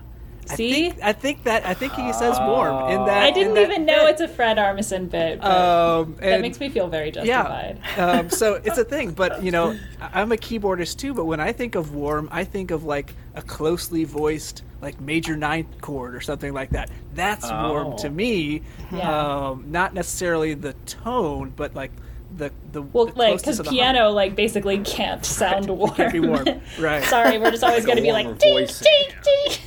[0.46, 3.22] See, I think, I think that I think he says warm in that.
[3.22, 4.10] I didn't that even know bit.
[4.10, 5.42] it's a Fred Armisen bit.
[5.42, 7.78] Um, that makes me feel very justified.
[7.96, 11.14] Yeah, um, so it's a thing, but you know, I'm a keyboardist too.
[11.14, 15.36] But when I think of warm, I think of like a closely voiced like major
[15.36, 16.90] ninth chord or something like that.
[17.14, 17.70] That's oh.
[17.70, 18.62] warm to me.
[18.90, 19.48] Yeah.
[19.48, 21.92] Um, not necessarily the tone, but like
[22.36, 24.14] the the well, the like because piano hum.
[24.14, 25.78] like basically can't sound right.
[25.78, 25.94] warm.
[25.94, 26.46] Can't be warm,
[26.78, 27.04] right?
[27.04, 29.08] Sorry, we're just always going to be like ding, ding,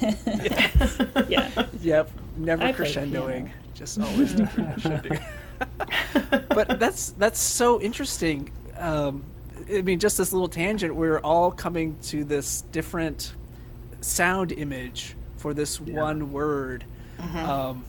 [0.01, 1.25] ding.
[1.29, 1.65] yeah.
[1.81, 2.11] Yep.
[2.37, 3.51] Never crescendoing.
[3.73, 5.23] Just always crescendoing.
[6.49, 8.51] but that's that's so interesting.
[8.77, 9.23] Um,
[9.73, 10.95] I mean, just this little tangent.
[10.95, 13.33] We're all coming to this different
[14.01, 16.01] sound image for this yeah.
[16.01, 16.83] one word.
[17.19, 17.37] Mm-hmm.
[17.37, 17.85] Um,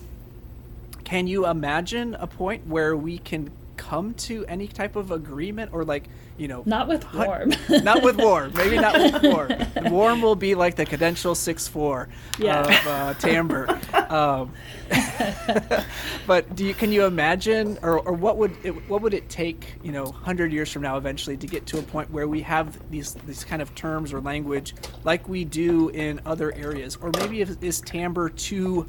[1.04, 5.84] can you imagine a point where we can come to any type of agreement or
[5.84, 7.52] like you know not with warm.
[7.82, 8.52] not with warm.
[8.54, 9.22] Maybe not with
[9.74, 9.92] warm.
[9.92, 12.08] Warm will be like the cadential 6-4
[12.38, 12.60] yeah.
[12.60, 13.80] of uh, timbre.
[14.10, 14.52] Um,
[16.26, 19.74] but do you can you imagine or, or what would it what would it take
[19.82, 22.78] you know 100 years from now eventually to get to a point where we have
[22.90, 26.96] these these kind of terms or language like we do in other areas?
[26.96, 28.88] Or maybe is, is timbre too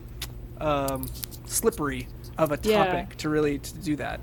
[0.59, 1.07] um,
[1.45, 3.05] slippery of a topic yeah.
[3.17, 4.19] to really to do that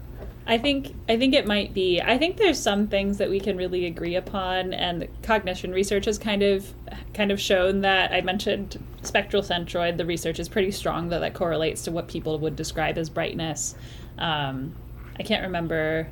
[0.46, 2.00] I think I think it might be.
[2.02, 6.18] I think there's some things that we can really agree upon, and cognition research has
[6.18, 6.72] kind of
[7.14, 8.12] kind of shown that.
[8.12, 9.96] I mentioned spectral centroid.
[9.96, 13.74] The research is pretty strong that that correlates to what people would describe as brightness.
[14.18, 14.74] Um,
[15.18, 16.08] I can't remember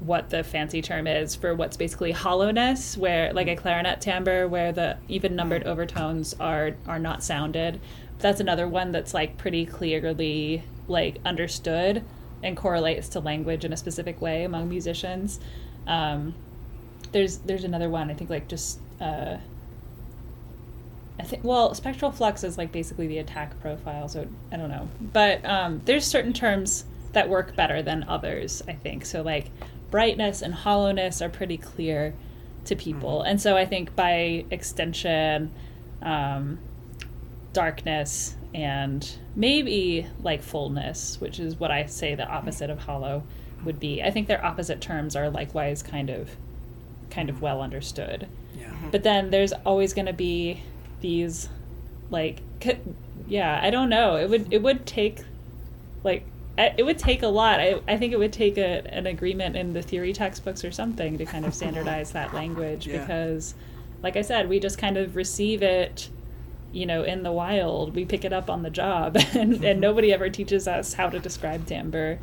[0.00, 4.72] what the fancy term is for what's basically hollowness, where like a clarinet timbre, where
[4.72, 7.80] the even numbered overtones are are not sounded.
[8.18, 12.04] That's another one that's like pretty clearly like understood
[12.44, 15.40] and correlates to language in a specific way among musicians.
[15.86, 16.34] Um,
[17.12, 19.36] there's there's another one I think like just uh,
[21.18, 24.88] I think well spectral flux is like basically the attack profile so I don't know
[25.00, 29.50] but um, there's certain terms that work better than others I think so like
[29.90, 32.14] brightness and hollowness are pretty clear
[32.64, 33.28] to people mm-hmm.
[33.28, 35.52] and so I think by extension
[36.02, 36.58] um,
[37.52, 43.24] darkness and maybe like fullness, which is what I say the opposite of hollow
[43.64, 44.00] would be.
[44.02, 46.30] I think their opposite terms are likewise kind of
[47.10, 48.28] kind of well understood.
[48.56, 48.66] Yeah.
[48.66, 48.90] Mm-hmm.
[48.90, 50.62] But then there's always going to be
[51.00, 51.48] these
[52.10, 52.40] like
[53.26, 54.16] yeah, I don't know.
[54.16, 55.20] It would it would take
[56.04, 56.24] like
[56.56, 57.58] it would take a lot.
[57.58, 61.18] I, I think it would take a, an agreement in the theory textbooks or something
[61.18, 63.00] to kind of standardize that language yeah.
[63.00, 63.56] because
[64.02, 66.10] like I said, we just kind of receive it
[66.74, 67.94] you know, in the wild.
[67.94, 69.80] We pick it up on the job, and, and mm-hmm.
[69.80, 72.18] nobody ever teaches us how to describe timbre.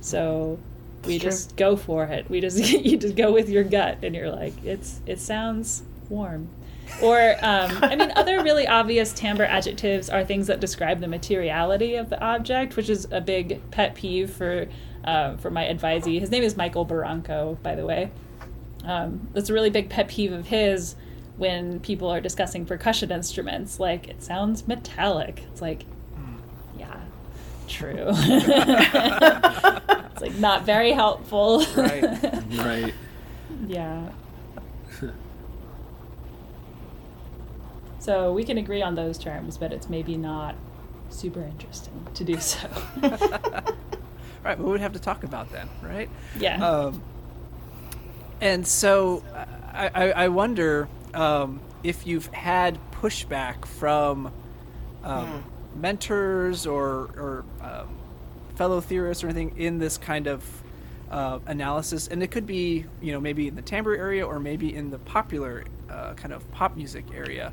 [0.00, 0.58] So
[1.04, 2.30] we just go for it.
[2.30, 6.48] We just you just go with your gut, and you're like, it's it sounds warm.
[7.02, 11.96] Or um, I mean, other really obvious timbre adjectives are things that describe the materiality
[11.96, 14.68] of the object, which is a big pet peeve for
[15.04, 16.20] uh, for my advisee.
[16.20, 18.10] His name is Michael Barranco, by the way.
[18.84, 20.94] Um, that's a really big pet peeve of his
[21.36, 23.78] when people are discussing percussion instruments.
[23.78, 25.42] Like, it sounds metallic.
[25.52, 25.84] It's like,
[26.78, 27.00] yeah,
[27.68, 28.06] true.
[28.08, 31.64] it's like not very helpful.
[31.76, 32.04] right.
[32.56, 32.94] Right.
[33.66, 34.10] Yeah.
[37.98, 40.54] so we can agree on those terms, but it's maybe not
[41.10, 42.68] super interesting to do so.
[44.44, 46.08] right, we would have to talk about then, right?
[46.38, 46.66] Yeah.
[46.66, 47.02] Um,
[48.40, 49.22] and so
[49.72, 54.32] I, I, I wonder um, if you've had pushback from
[55.04, 55.80] um, hmm.
[55.80, 56.84] mentors or,
[57.16, 57.88] or um,
[58.56, 60.44] fellow theorists or anything in this kind of
[61.10, 64.74] uh, analysis, and it could be you know maybe in the timbre area or maybe
[64.74, 67.52] in the popular uh, kind of pop music area.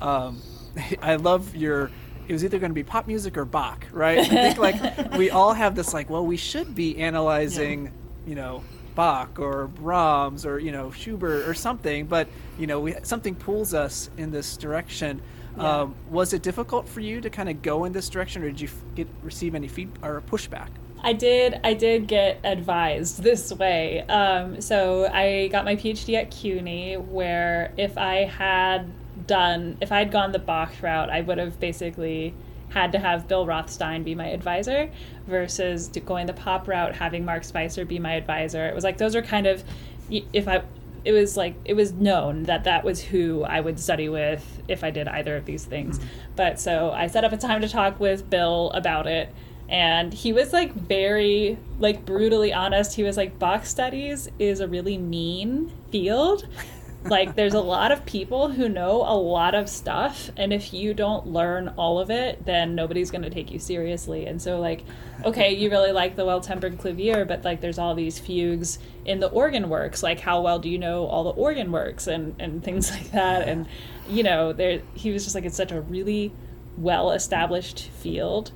[0.00, 0.40] Um,
[1.02, 1.90] I love your.
[2.26, 4.18] It was either going to be pop music or Bach, right?
[4.18, 7.92] I think like we all have this like, well, we should be analyzing,
[8.26, 8.64] you know,
[8.94, 12.28] Bach or Brahms or you know Schubert or something, but
[12.58, 15.20] you know we, something pulls us in this direction.
[15.56, 15.82] Yeah.
[15.82, 18.60] Um, was it difficult for you to kind of go in this direction, or did
[18.60, 20.68] you get receive any feedback or pushback?
[21.04, 21.60] I did.
[21.62, 24.00] I did get advised this way.
[24.08, 28.90] Um, so I got my PhD at CUNY, where if I had
[29.26, 32.34] done, if I had gone the Bach route, I would have basically
[32.74, 34.90] had to have Bill Rothstein be my advisor,
[35.26, 38.66] versus going the pop route, having Mark Spicer be my advisor.
[38.66, 39.64] It was like those are kind of,
[40.10, 40.62] if I,
[41.04, 44.82] it was like it was known that that was who I would study with if
[44.82, 45.98] I did either of these things.
[45.98, 46.08] Mm-hmm.
[46.36, 49.32] But so I set up a time to talk with Bill about it
[49.68, 54.68] and he was like very like brutally honest he was like Bach studies is a
[54.68, 56.46] really mean field
[57.04, 60.94] like there's a lot of people who know a lot of stuff and if you
[60.94, 64.84] don't learn all of it then nobody's going to take you seriously and so like
[65.24, 69.28] okay you really like the well-tempered clavier but like there's all these fugues in the
[69.28, 72.90] organ works like how well do you know all the organ works and and things
[72.90, 73.66] like that and
[74.08, 76.32] you know there he was just like it's such a really
[76.78, 78.50] well established field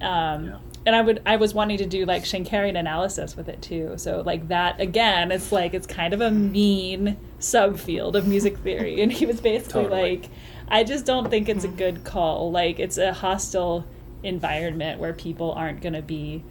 [0.00, 0.56] um, Yeah.
[0.86, 3.94] and I would I was wanting to do like Schenkerian analysis with it too.
[3.98, 9.00] So like that again, it's like it's kind of a mean subfield of music theory.
[9.00, 10.18] And he was basically Totally.
[10.20, 10.30] like,
[10.68, 12.50] I just don't think it's a good call.
[12.52, 13.84] Like it's a hostile
[14.22, 16.44] environment where people aren't going to be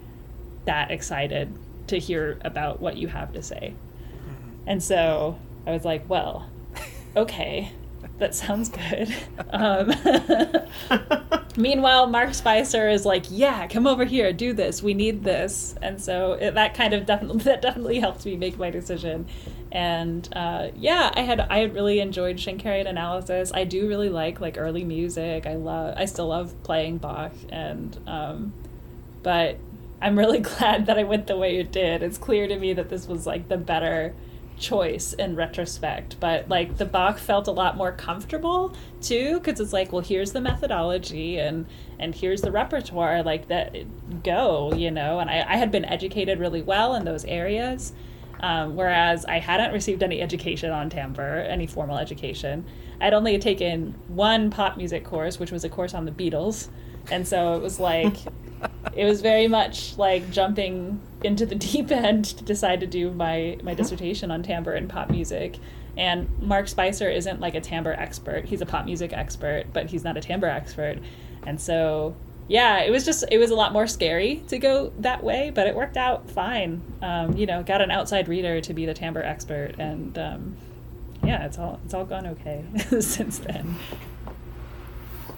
[0.66, 1.54] that excited
[1.88, 3.74] to hear about what you have to say.
[4.68, 6.50] And so I was like, well,
[7.16, 7.72] okay,
[8.20, 9.14] that sounds good.
[9.52, 9.92] Um,
[11.58, 14.84] meanwhile, Mark Spicer is like, yeah, come over here, do this.
[14.84, 15.74] We need this.
[15.82, 19.26] And so it, that kind of definitely that definitely helped me make my decision.
[19.72, 23.52] And uh, yeah, I had I had really enjoyed Schenkerian analysis.
[23.54, 25.46] I do really like like early music.
[25.46, 28.54] I love I still love playing Bach and um,
[29.22, 29.58] but
[30.02, 32.02] I'm really glad that I went the way it did.
[32.02, 34.14] It's clear to me that this was like the better
[34.60, 39.72] choice in retrospect but like the bach felt a lot more comfortable too because it's
[39.72, 41.66] like well here's the methodology and
[41.98, 43.74] and here's the repertoire like that
[44.22, 47.94] go you know and i, I had been educated really well in those areas
[48.42, 52.66] um, whereas i hadn't received any education on timbre any formal education.
[53.02, 56.70] I'd only taken one pop music course which was a course on the beatles.
[57.12, 58.16] And so it was like
[58.96, 63.58] it was very much like jumping into the deep end to decide to do my
[63.64, 65.58] my dissertation on timbre and pop music.
[65.98, 68.46] And mark spicer isn't like a timbre expert.
[68.46, 71.00] He's a pop music expert but he's not a timbre expert.
[71.46, 72.16] And so
[72.50, 75.66] yeah it was just it was a lot more scary to go that way but
[75.68, 79.24] it worked out fine um, you know got an outside reader to be the timbre
[79.24, 80.58] expert and um,
[81.24, 82.66] yeah it's all it's all gone okay
[83.00, 83.76] since then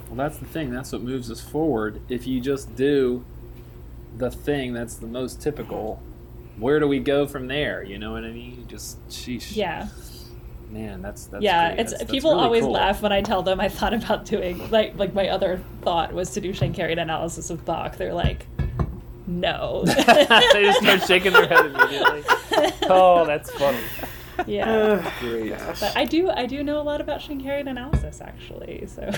[0.07, 0.71] Well, that's the thing.
[0.71, 2.01] That's what moves us forward.
[2.09, 3.23] If you just do
[4.17, 6.01] the thing that's the most typical,
[6.57, 7.81] where do we go from there?
[7.81, 8.65] You know what I mean?
[8.67, 9.55] Just, sheesh.
[9.55, 9.87] yeah
[10.71, 11.79] Man, that's that's yeah great.
[11.81, 12.71] it's That's- that's people really always cool.
[12.71, 16.31] laugh when i tell them i thought about doing like like my other thought was
[16.31, 18.45] to do schenkerian analysis of bach they're like
[19.27, 22.23] no they just start shaking their head immediately.
[22.89, 23.77] Oh, that's funny.
[24.47, 25.57] yeah Ugh, Great.
[25.57, 29.09] but i do i do know a lot about schenkerian analysis actually so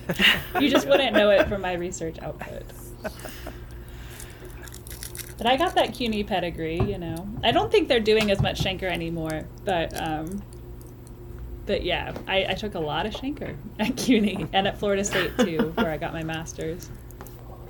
[0.60, 2.62] you just wouldn't know it from my research output
[5.38, 8.60] but i got that cuny pedigree you know i don't think they're doing as much
[8.62, 10.42] schenker anymore but um
[11.66, 15.36] but yeah, I, I took a lot of Schenker at CUNY and at Florida State
[15.38, 16.88] too, where I got my master's.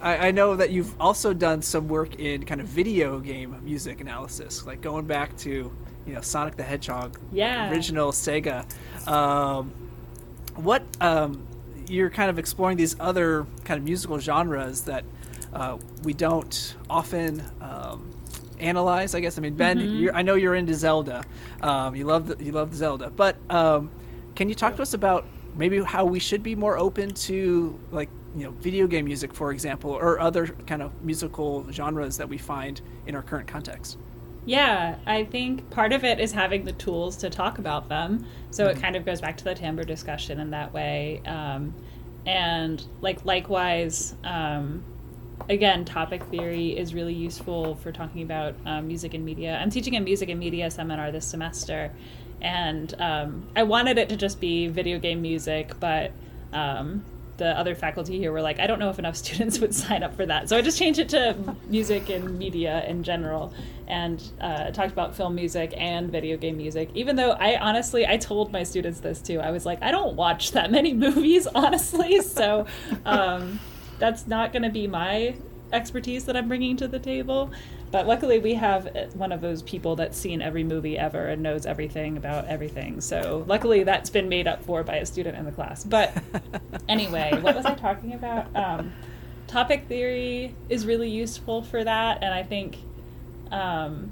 [0.01, 4.01] I, I know that you've also done some work in kind of video game music
[4.01, 5.73] analysis, like going back to
[6.07, 7.71] you know Sonic the Hedgehog, Yeah.
[7.71, 8.65] original Sega.
[9.09, 9.73] Um,
[10.57, 11.47] what um,
[11.89, 15.05] you're kind of exploring these other kind of musical genres that
[15.53, 18.11] uh, we don't often um,
[18.65, 19.15] analyze.
[19.15, 21.25] I guess I mean Ben, you're, I know you're into Zelda.
[21.61, 23.91] Um, you love the, you love Zelda, but um,
[24.35, 28.09] can you talk to us about maybe how we should be more open to like
[28.37, 32.39] you know video game music, for example, or other kind of musical genres that we
[32.39, 33.99] find in our current context?
[34.47, 38.27] Yeah, I think part of it is having the tools to talk about them.
[38.51, 41.23] So it kind of goes back to the timbre discussion in that way.
[41.25, 41.73] Um,
[42.27, 44.85] and like likewise, um,
[45.49, 49.59] again, topic theory is really useful for talking about um, music and media.
[49.61, 51.91] I'm teaching a music and media seminar this semester,
[52.41, 56.13] and um, I wanted it to just be video game music, but
[56.53, 57.05] um,
[57.37, 60.15] the other faculty here were like, I don't know if enough students would sign up
[60.15, 60.49] for that.
[60.49, 63.53] So I just changed it to music and media in general
[63.87, 66.91] and uh, talked about film music and video game music.
[66.95, 69.41] Even though I honestly, I told my students this too.
[69.41, 72.21] I was like, I don't watch that many movies, honestly.
[72.23, 72.67] So
[73.05, 73.61] um,
[73.99, 75.35] that's not going to be my
[75.73, 77.51] expertise that I'm bringing to the table.
[77.91, 81.43] But luckily, we have uh, one of those people that's seen every movie ever and
[81.43, 83.01] knows everything about everything.
[83.01, 85.85] So luckily, that's been made up for by a student in the class.
[85.85, 86.13] But
[86.89, 88.55] anyway, what was I talking about?
[88.57, 88.93] Um,
[89.47, 92.79] topic theory is really useful for that, and I think,
[93.53, 94.11] um,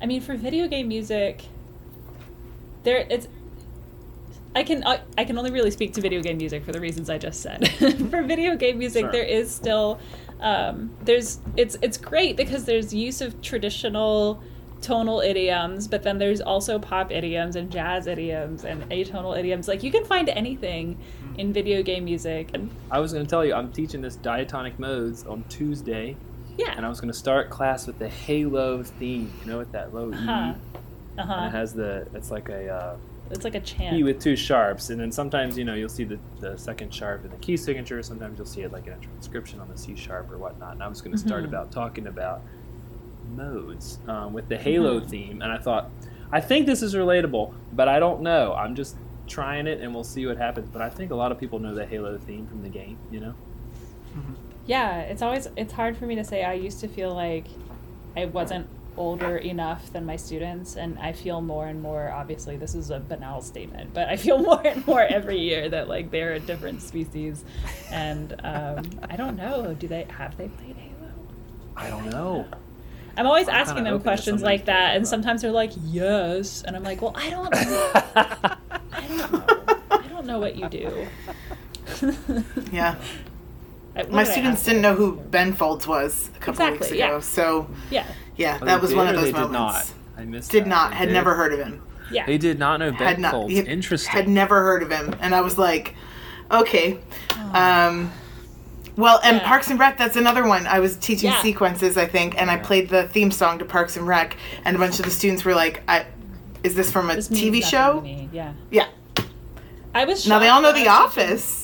[0.00, 1.42] I mean, for video game music,
[2.84, 3.28] there it's
[4.54, 7.10] I can I, I can only really speak to video game music for the reasons
[7.10, 7.68] I just said.
[8.10, 9.12] for video game music, Sure.
[9.12, 9.98] there is still
[10.40, 14.42] um, there's it's it's great because there's use of traditional
[14.80, 19.66] tonal idioms, but then there's also pop idioms and jazz idioms and atonal idioms.
[19.66, 20.98] Like you can find anything
[21.38, 22.50] in video game music,
[22.90, 26.16] I was going to tell you, I'm teaching this diatonic modes on Tuesday,
[26.58, 29.32] yeah, and I was going to start class with the Halo theme.
[29.40, 30.54] You know, with that low E, uh-huh.
[31.18, 31.46] Uh-huh.
[31.46, 32.96] it has the it's like a uh,
[33.30, 33.96] It's like a chant.
[33.96, 37.24] E with two sharps, and then sometimes you know you'll see the, the second sharp
[37.24, 38.02] in the key signature.
[38.02, 40.72] Sometimes you'll see it like in a transcription on the C sharp or whatnot.
[40.74, 41.48] And I was going to start Mhm.
[41.48, 42.42] about talking about
[43.34, 45.08] modes um, with the Halo Mhm.
[45.08, 45.90] theme, and I thought
[46.32, 48.54] I think this is relatable, but I don't know.
[48.54, 48.96] I'm just
[49.26, 50.68] trying it, and we'll see what happens.
[50.72, 52.98] But I think a lot of people know the Halo theme from the game.
[53.10, 53.34] You know.
[54.66, 57.44] yeah it's always it's hard for me to say i used to feel like
[58.16, 58.66] i wasn't
[58.96, 63.00] older enough than my students and i feel more and more obviously this is a
[63.00, 66.80] banal statement but i feel more and more every year that like they're a different
[66.80, 67.44] species
[67.90, 71.10] and um, i don't know do they have they played halo
[71.76, 72.46] I don't know.
[73.16, 76.62] i'm always I'm asking them hoping that questions like that and sometimes they're like yes
[76.62, 79.44] and i'm like well i don't i don't know
[79.90, 81.06] i don't know what you do
[82.72, 82.94] Yeah.
[83.96, 86.96] I- what My students didn't know who Ben Folds was a couple weeks ago.
[86.96, 87.20] yeah.
[87.20, 88.06] So, yeah
[88.36, 89.52] yeah, Oh, that was did one or of they those did moments.
[89.54, 89.94] not.
[90.20, 90.50] I missed.
[90.50, 90.68] Did that.
[90.68, 91.14] not, They had did?
[91.14, 91.82] never heard of him.
[92.10, 93.54] yeah They did not know Ben Had not, Folds.
[93.54, 94.12] Interesting.
[94.12, 95.14] Had never heard of him.
[95.20, 95.94] And I was like,
[96.50, 96.98] okay.
[97.52, 98.12] Um,
[98.96, 99.48] well, and Yeah.
[99.48, 100.66] Parks and Rec, that's another one.
[100.66, 101.42] I was teaching Yeah.
[101.42, 104.78] sequences, I think, and I played the theme song to Parks and Rec, and a
[104.78, 106.06] bunch of the students were like, I,
[106.62, 108.02] is this from a This TV show?
[108.32, 108.52] Yeah.
[108.70, 108.86] Yeah.
[109.94, 111.63] I was Now they all know The I teaching- Office.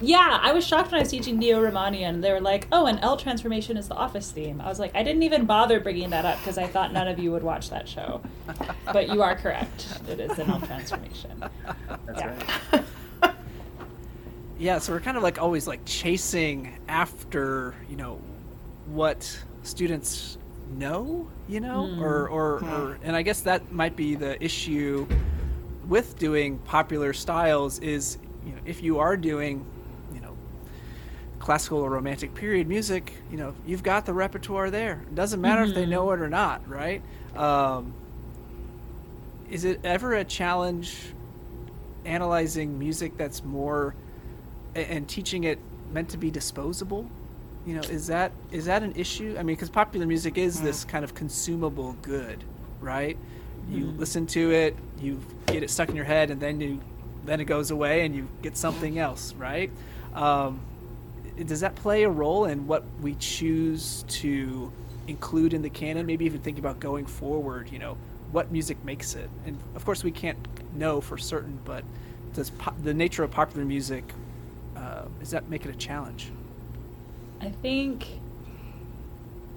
[0.00, 2.20] Yeah, I was shocked when I was teaching Neo Riemannian.
[2.22, 5.02] They were like, "Oh, an L transformation is the Office theme." I was like, I
[5.02, 7.88] didn't even bother bringing that up because I thought none of you would watch that
[7.88, 8.20] show.
[8.92, 11.44] But you are correct; it is an L transformation.
[12.06, 12.36] That's Yeah.
[12.72, 12.84] right.
[14.58, 18.20] yeah so we're kind of like always like chasing after you know
[18.86, 20.36] what students
[20.76, 22.00] know you know Mm.
[22.00, 22.68] or, or Hmm.
[22.72, 25.06] or and i guess that might be the issue
[25.86, 29.64] with doing popular styles is you know if you are doing
[30.14, 30.36] you know
[31.38, 35.02] classical or romantic period music you know you've got the repertoire there.
[35.08, 35.90] It doesn't matter if they Mhm.
[35.90, 37.02] know it or not right?
[37.36, 37.92] Um,
[39.50, 41.12] is it ever a challenge
[42.04, 43.94] analyzing music that's more
[44.74, 45.58] and teaching it
[45.92, 47.08] meant to be disposable?
[47.66, 49.34] You know is that is that an issue?
[49.38, 52.44] I mean because popular music is this kind of consumable good
[52.80, 53.16] right?
[53.70, 53.98] You Mhm.
[53.98, 56.80] listen to it you get it stuck in your head and then you
[57.28, 59.70] then it goes away and you get something else right?
[60.14, 60.60] Um,
[61.44, 64.72] does that play a role in what we choose to
[65.06, 66.06] include in the canon?
[66.06, 67.96] Maybe even think about going forward you know
[68.32, 69.30] what music makes it?
[69.46, 70.38] And of course we can't
[70.74, 71.84] know for certain but
[72.34, 74.04] does po- the nature of popular music
[74.76, 76.30] uh, does that make it a challenge?
[77.40, 78.06] I think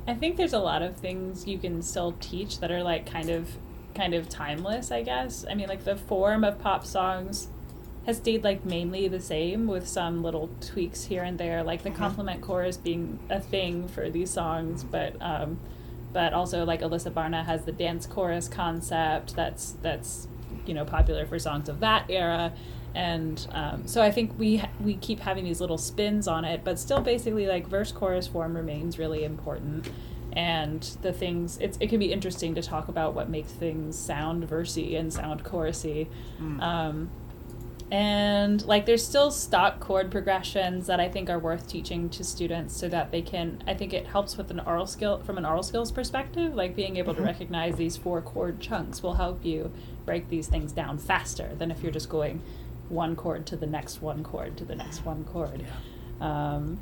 [0.07, 3.29] I think there's a lot of things you can still teach that are like kind
[3.29, 3.49] of
[3.93, 5.45] kind of timeless, I guess.
[5.49, 7.47] I mean, like the form of pop songs
[8.05, 11.91] has stayed like mainly the same with some little tweaks here and there, like the
[11.91, 15.59] complement chorus being a thing for these songs, but um
[16.13, 20.27] but also like Alyssa Barna has the dance chorus concept that's that's
[20.65, 22.51] you know popular for songs of that era
[22.93, 26.77] and um, so I think we we keep having these little spins on it, but
[26.77, 29.89] still basically like verse chorus form remains really important.
[30.33, 34.47] And the things it's it can be interesting to talk about what makes things sound
[34.47, 36.07] versy and sound chorusy.
[36.61, 37.09] Um,
[37.91, 42.75] and like there's still stock chord progressions that I think are worth teaching to students
[42.75, 45.61] so that they can I think it helps with an aural skill from an aural
[45.61, 49.73] skills perspective like being able to recognize these four chord chunks will help you
[50.05, 52.41] break these things down faster than if you're just going
[52.87, 55.65] one chord to the next one chord to the next one chord.
[56.21, 56.79] Um,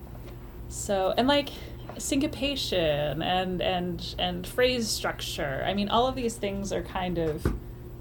[0.68, 1.50] so and like
[1.98, 5.64] syncopation and and and phrase structure.
[5.66, 7.52] I mean all of these things are kind of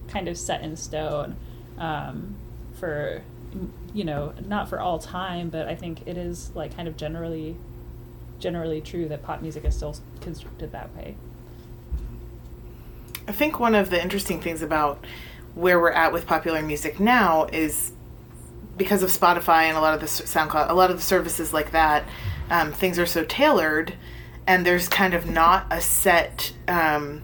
[0.08, 1.36] kind of set in stone.
[1.78, 2.36] Um,
[2.78, 3.22] for
[3.94, 7.56] you know, not for all time, but I think it is like kind of generally,
[8.38, 11.16] generally true that pop music is still constructed that way.
[13.26, 15.04] I think one of the interesting things about
[15.54, 17.92] where we're at with popular music now is
[18.76, 21.72] because of Spotify and a lot of the SoundCloud, a lot of the services like
[21.72, 22.04] that,
[22.50, 23.94] um, things are so tailored,
[24.46, 26.52] and there's kind of not a set.
[26.68, 27.22] Um,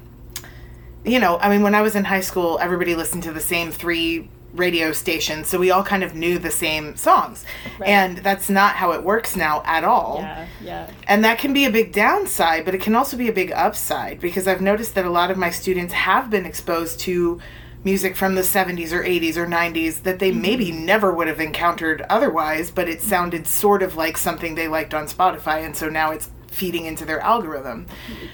[1.05, 3.71] you know, I mean, when I was in high school, everybody listened to the same
[3.71, 7.45] three radio stations, so we all kind of knew the same songs,
[7.79, 7.89] Right.
[7.89, 10.19] and that's not how it works now at all.
[10.21, 10.91] Yeah, yeah.
[11.09, 14.21] And that can be a big downside, but it can also be a big upside
[14.21, 17.41] because I've noticed that a lot of my students have been exposed to
[17.83, 22.01] music from the 70s or 80s or 90s that they maybe never would have encountered
[22.09, 26.11] otherwise, but it sounded sort of like something they liked on Spotify, and so now
[26.13, 27.87] it's feeding into their algorithm.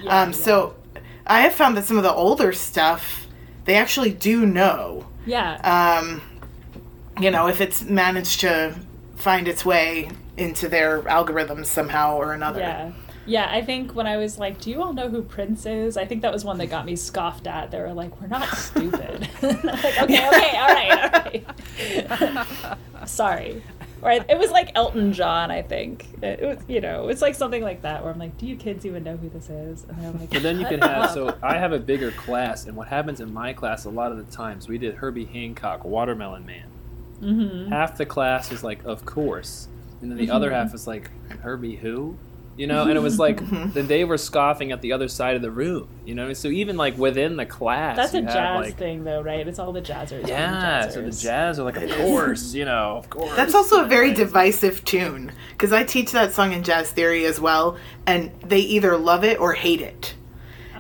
[0.03, 0.37] Yeah, um, yeah.
[0.37, 0.75] So
[1.27, 3.27] I have found that some of the older stuff
[3.65, 5.07] they actually do know.
[5.27, 6.01] Yeah.
[6.01, 6.23] Um,
[7.21, 8.75] you know, if it's managed to
[9.17, 12.61] find its way into their algorithms somehow or another.
[12.61, 12.93] Yeah.
[13.27, 16.05] Yeah, I think when I was like, "Do you all know who Prince is?" I
[16.07, 17.71] think that was one that got me scoffed at.
[17.71, 21.45] They were like, "We're not stupid." Like, okay, okay, all right,
[21.85, 22.31] all
[22.63, 22.79] right.
[23.09, 23.63] Sorry.
[24.03, 26.07] Or it was like Elton John, I think.
[26.23, 28.87] It was, you know, it's like something like that where I'm like, "Do you kids
[28.87, 31.59] even know who this is?" And they're like, But then you can have so I
[31.59, 34.69] have a bigger class, and what happens in my class a lot of the times
[34.69, 36.67] we did Herbie Hancock, Watermelon Man.
[37.21, 37.69] Mhm.
[37.69, 39.69] Half the class was like, of course,
[40.01, 40.55] and then the other Mhm.
[40.55, 41.11] half was like,
[41.43, 42.17] Herbie who?
[42.61, 43.41] You know, and it was like
[43.73, 45.89] then they were scoffing at the other side of the room.
[46.05, 49.05] You know, so even like within the class, That's a you have, jazz like, thing,
[49.05, 49.49] though, right?
[49.49, 50.27] It's all the jazzers.
[50.27, 53.35] being Yeah, so the jazz are like, of course, you know, of course.
[53.35, 57.41] That's also a very divisive tune because I teach that song in jazz theory as
[57.41, 60.15] well, and they either love it or hate it,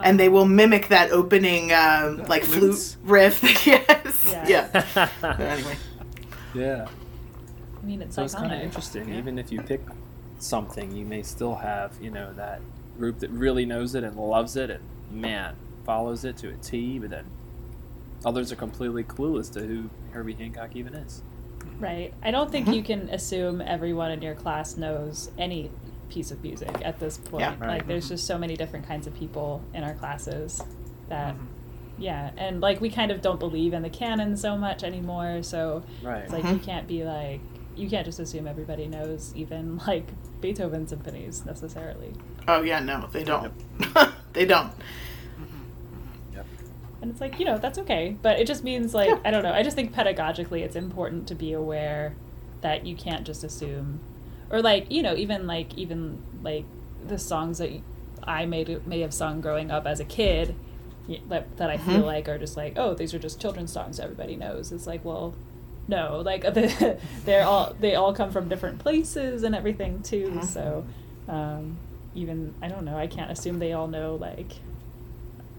[0.03, 2.97] and they will mimic that opening um, like flutes?
[2.97, 3.43] flute riff.
[3.66, 4.85] yes, Yeah.
[4.95, 5.09] yeah.
[5.41, 5.76] Anyway,
[6.53, 6.89] yeah.
[7.83, 9.09] I mean, it's So it's kind of interesting.
[9.09, 9.16] Yeah.
[9.16, 9.81] Even if you pick
[10.43, 12.61] something, you may still have, you know, that
[12.99, 16.99] group that really knows it and loves it and, man, follows it to a T,
[16.99, 17.24] but then
[18.24, 21.22] others are completely clueless to who Herbie Hancock even is.
[21.78, 22.12] Right.
[22.22, 22.53] I don't Mm-hmm.
[22.64, 25.70] think you can assume everyone in your class knows any
[26.11, 27.41] piece of music at this point.
[27.43, 27.55] Yeah.
[27.59, 27.68] Right.
[27.68, 30.61] Like there's just so many different kinds of people in our classes
[31.09, 31.47] that Mhm.
[31.99, 35.82] yeah, and like we kind of don't believe in the canon so much anymore, so
[36.03, 36.24] Right.
[36.24, 36.53] it's like Mhm.
[36.55, 37.41] you can't be like
[37.81, 40.07] you can't just assume everybody knows even like
[40.41, 42.12] Beethoven symphonies necessarily.
[42.47, 43.53] oh yeah, no, they don't.
[44.33, 44.72] they don't.
[47.03, 48.14] And it's like, you know, that's okay.
[48.20, 49.18] But it just means like Yeah.
[49.24, 49.53] I don't know.
[49.55, 52.14] I just think pedagogically it's important to be aware
[52.61, 54.01] that you can't just assume
[54.51, 56.64] or like, you know, even like even like
[57.07, 57.70] the songs that
[58.22, 60.55] I may may have sung growing up as a kid
[61.28, 62.05] that that I feel Mhm.
[62.05, 64.70] like are just like, oh, these are just children's songs everybody knows.
[64.70, 65.35] It's like, well,
[65.91, 70.28] no, like the, they're all they all come from different places and everything too.
[70.30, 70.45] Mhm.
[70.45, 70.84] So
[71.28, 71.76] um,
[72.14, 72.97] even I don't know.
[72.97, 74.53] I can't assume they all know like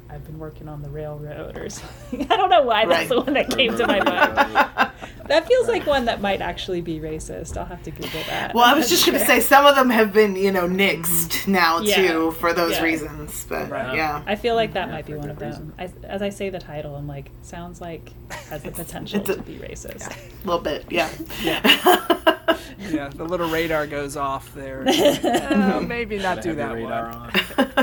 [0.10, 2.28] I've been working on the railroad or something.
[2.32, 4.91] I don't know why that's the one that came to my mind.
[5.32, 7.56] That feels like one that might actually be racist.
[7.56, 8.54] I'll have to Google that.
[8.54, 11.48] Well, I was just going to say some of them have been, you know, nixed
[11.48, 11.96] now Yeah.
[11.96, 12.84] too for those Yeah.
[12.84, 13.46] reasons.
[13.48, 13.96] But Right.
[13.96, 15.74] yeah, I feel like that Yeah, might be one of them.
[15.80, 18.12] I, as I say the title, I'm like, sounds like
[18.50, 20.12] has the potential It's a- to be racist.
[20.12, 20.86] a little bit.
[20.90, 21.08] Yeah.
[22.92, 24.84] Yeah, the little radar goes off there.
[24.88, 27.32] Uh, maybe not do that radar one.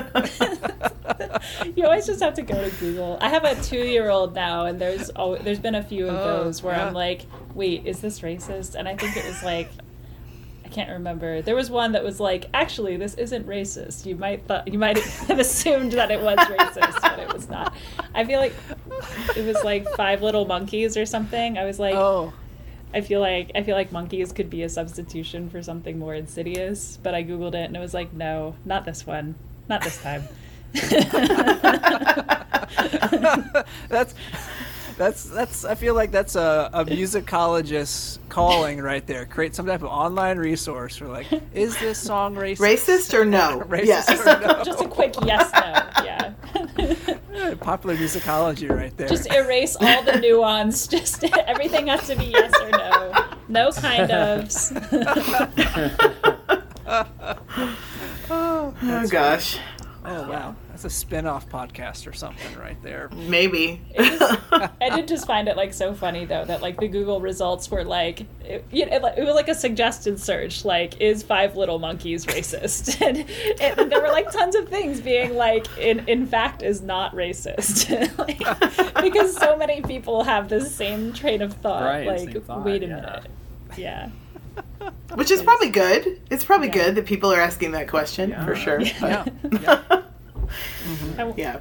[0.04, 1.72] on.
[1.76, 3.16] you always just have to go to Google.
[3.20, 6.62] I have a two-year-old now, and there's al- there's been a few of Oh, those
[6.62, 6.86] where yeah.
[6.88, 7.22] I'm like,
[7.54, 8.74] wait, is this racist?
[8.74, 9.70] And I think it was like.
[10.64, 11.40] I can't remember.
[11.40, 14.04] There was one that was like, actually, this isn't racist.
[14.04, 17.74] You might thought you might have assumed that it was racist, but it was not.
[18.14, 18.52] I feel like
[19.34, 21.56] it was like Five Little Monkeys or something.
[21.56, 22.34] I was like, Oh,
[22.92, 26.98] I feel like I feel like monkeys could be a substitution for something more insidious,
[27.02, 29.34] but I googled it and it was like, no, not this one,
[29.68, 30.24] not this time.
[33.88, 34.14] that's
[34.98, 35.64] that's that's.
[35.64, 39.24] I feel like that's a, a musicologist's calling right there.
[39.26, 42.58] Create some type of online resource for like, is this song racist?
[42.58, 43.60] Racist or no?
[43.68, 44.10] Racist yes.
[44.26, 44.62] or no?
[44.64, 46.34] Just a quick yes no, yeah.
[47.38, 49.06] Eh, popular musicology right there.
[49.06, 50.88] just erase all the nuance.
[50.88, 53.24] Just everything has to be yes or no.
[53.48, 54.72] No kind ofs.
[58.28, 59.58] oh, Oh gosh.
[60.04, 63.10] oh wow, that's a spin-off podcast or something right there.
[63.26, 63.80] Maybe.
[63.90, 67.20] It was- I did just find it like so funny though that like the Google
[67.20, 71.56] results were like it, you know, it, was like a suggested search like is Five
[71.56, 73.18] Little Monkeys racist and,
[73.60, 77.88] and there were like tons of things being like in in fact is not racist
[78.18, 78.38] like,
[79.02, 82.86] because so many people have the same train of thought Right, like thought, wait a
[82.86, 82.94] yeah.
[82.94, 83.24] minute
[83.76, 84.10] yeah.
[85.14, 86.20] Which is probably good.
[86.30, 86.72] It's probably Yeah.
[86.74, 88.44] good that people are asking that question Yeah.
[88.44, 88.80] for sure.
[88.80, 89.24] Yeah.
[91.16, 91.24] But- yeah.
[91.24, 91.60] I- yeah.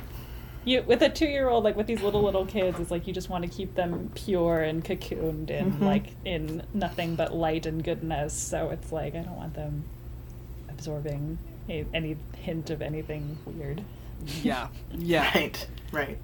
[0.66, 3.14] you with a two year old like with these little little kids it's like you
[3.14, 5.82] just want to keep them pure and cocooned and Mhm.
[5.82, 9.86] like in nothing but light and goodness so it's like i don't want them
[10.70, 11.38] absorbing
[11.70, 13.82] a, any hint of anything weird
[14.44, 14.68] Yeah.
[14.98, 15.32] Yeah.
[15.36, 15.68] Right.
[15.92, 16.18] Right.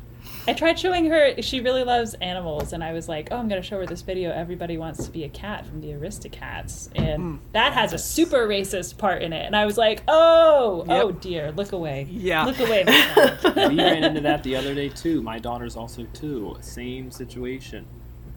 [0.47, 3.61] I tried showing her she really loves animals and i was like oh i'm going
[3.61, 7.23] to show her this video everybody wants to be a cat from the aristocats and
[7.23, 7.39] Mm.
[7.53, 11.51] that has a super racist part in it and i was like oh oh dear
[11.53, 12.45] look away Yeah.
[12.45, 12.83] look away
[13.45, 15.21] we ran into that the other day too.
[15.21, 16.57] My daughter's also two.
[16.61, 17.85] Same situation.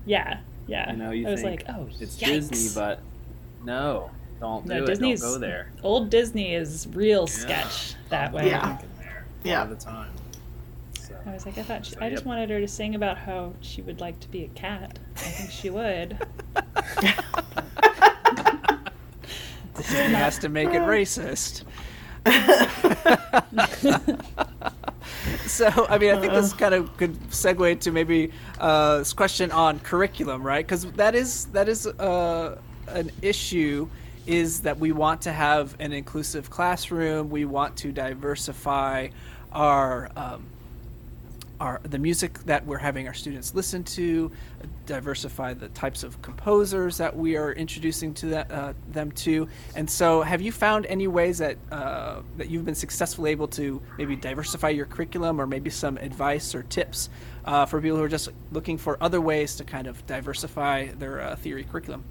[0.04, 2.48] yeah yeah You know, you i was think like oh it's yikes.
[2.50, 3.00] Disney, but
[3.64, 4.10] no,
[4.40, 4.98] don't do No, it.
[5.00, 5.70] Don't go there.
[5.82, 7.46] Old Disney is real Yeah.
[7.46, 8.48] that that way.
[8.48, 8.78] Yeah.
[9.44, 9.60] Yeah.
[9.62, 10.10] all the time.
[11.26, 12.26] So, I was like, I thought she, So, I just yep.
[12.26, 15.00] wanted her to sing about how she would like to be a cat.
[15.16, 16.16] I think she would.
[19.76, 21.64] Disney has to make it racist.
[25.48, 29.50] so, I mean, I think this kind of could segue to maybe uh, this question
[29.50, 30.64] on curriculum, right?
[30.64, 32.56] Because that is that is uh,
[32.86, 33.88] an issue.
[34.28, 37.30] Is that we want to have an inclusive classroom?
[37.30, 39.08] We want to diversify
[39.52, 40.46] our um,
[41.60, 44.30] our the music that we're having our students listen to,
[44.86, 49.48] diversify the types of composers that we are introducing to that, uh, them to.
[49.74, 53.80] And so, have you found any ways that uh, that you've been successfully able to
[53.98, 57.08] maybe diversify your curriculum, or maybe some advice or tips
[57.44, 61.20] uh, for people who are just looking for other ways to kind of diversify their
[61.20, 62.04] uh, theory curriculum?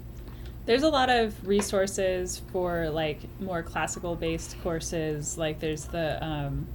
[0.66, 5.38] There's a lot of resources for like more classical based courses.
[5.38, 6.66] Like there's the um,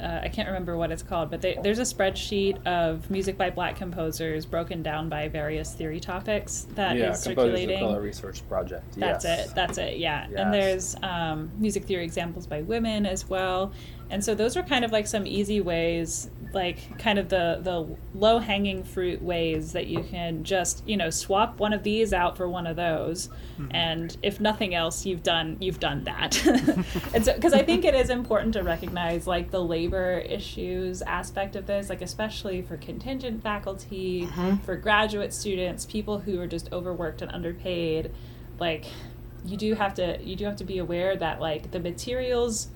[0.00, 3.50] uh, I can't remember what it's called, but they, there's a spreadsheet of music by
[3.50, 7.78] black composers broken down by various theory topics that is yeah, of circulating.
[7.78, 8.84] Color Research Project.
[8.96, 9.48] That's yes.
[9.48, 9.54] it.
[9.54, 9.96] That's it.
[9.98, 10.26] Yeah.
[10.28, 10.38] Yes.
[10.38, 13.72] And there's um, music theory examples by women as well.
[14.08, 17.96] And so those are kind of like some easy ways, like kind of the the
[18.14, 22.36] low hanging fruit ways that you can just you know swap one of these out
[22.36, 23.28] for one of those,
[23.58, 23.66] mm-hmm.
[23.74, 26.40] and if nothing else, you've done you've done that.
[27.14, 31.56] and so because I think it is important to recognize like the labor issues aspect
[31.56, 34.56] of this, like especially for contingent faculty, mm-hmm.
[34.58, 38.12] for graduate students, people who are just overworked and underpaid,
[38.60, 38.86] like
[39.44, 42.68] you do have to you do have to be aware that like the materials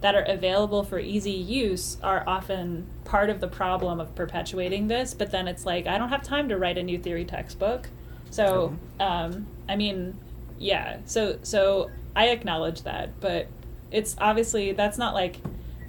[0.00, 5.14] that are available for easy use are often part of the problem of perpetuating this
[5.14, 7.88] but then it's like i don't have time to write a new theory textbook.
[8.30, 10.16] So um, i mean
[10.58, 13.48] yeah so so i acknowledge that but
[13.90, 15.36] it's obviously that's not like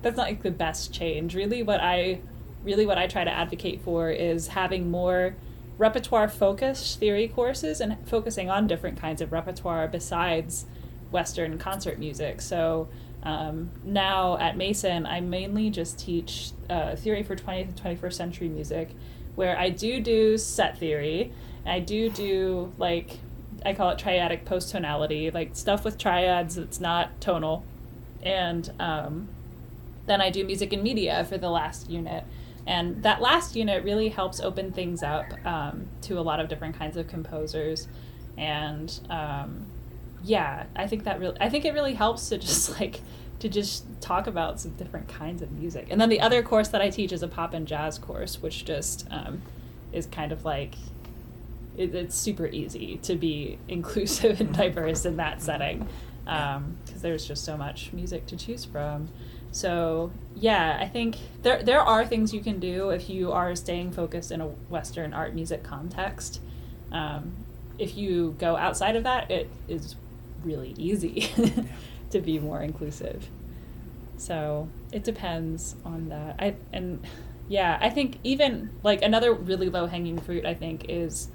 [0.01, 1.35] that's not like the best change.
[1.35, 2.19] Really what i
[2.63, 5.35] really what i try to advocate for is having more
[5.77, 10.65] repertoire focused theory courses and focusing on different kinds of repertoire besides
[11.11, 12.41] western concert music.
[12.41, 12.87] So
[13.23, 18.49] um, now at mason i mainly just teach uh, theory for 20th and 21st century
[18.49, 18.89] music
[19.35, 21.31] where i do do set theory
[21.65, 23.19] i do do like
[23.65, 27.63] i call it triadic post tonality like stuff with triads that's not tonal
[28.23, 29.29] and um,
[30.05, 32.23] then I do music and media for the last unit.
[32.65, 36.77] And that last unit really helps open things up um, to a lot of different
[36.77, 37.87] kinds of composers.
[38.37, 39.65] And um,
[40.27, 42.99] yeah, I think that really, I think it really helps to just like,
[43.39, 45.87] to just talk about some different kinds of music.
[45.89, 48.65] And then the other course that I teach is a pop and jazz course, which
[48.65, 49.41] just um,
[49.93, 50.75] is kind of like,
[51.77, 55.87] it, it's super easy to be inclusive and diverse in that setting
[56.25, 59.07] because there's just so much music to choose from.
[59.53, 63.93] So yeah, I think there there are things you can do if you are staying
[63.93, 66.41] focused in a Western art music context.
[66.91, 67.31] Um,
[67.79, 69.95] if you go outside of that, it is
[70.43, 71.29] really easy
[72.11, 73.27] to be more inclusive.
[74.17, 76.35] So it depends on that.
[76.39, 77.05] I and
[77.47, 81.29] yeah, I think even like another really low hanging fruit I think is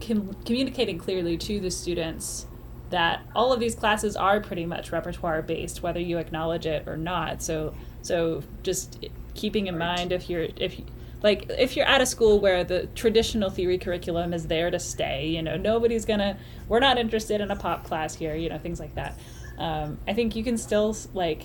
[0.00, 2.46] com- communicating clearly to the students
[2.90, 6.96] that all of these classes are pretty much repertoire based whether you acknowledge it or
[6.96, 9.04] not so so just
[9.34, 10.80] keeping in mind if you're if
[11.26, 15.26] like if you're at a school where the traditional theory curriculum is there to stay
[15.26, 18.78] you know nobody's gonna we're not interested in a pop class here you know things
[18.78, 19.18] like that.
[19.58, 21.42] Um, i think you can still like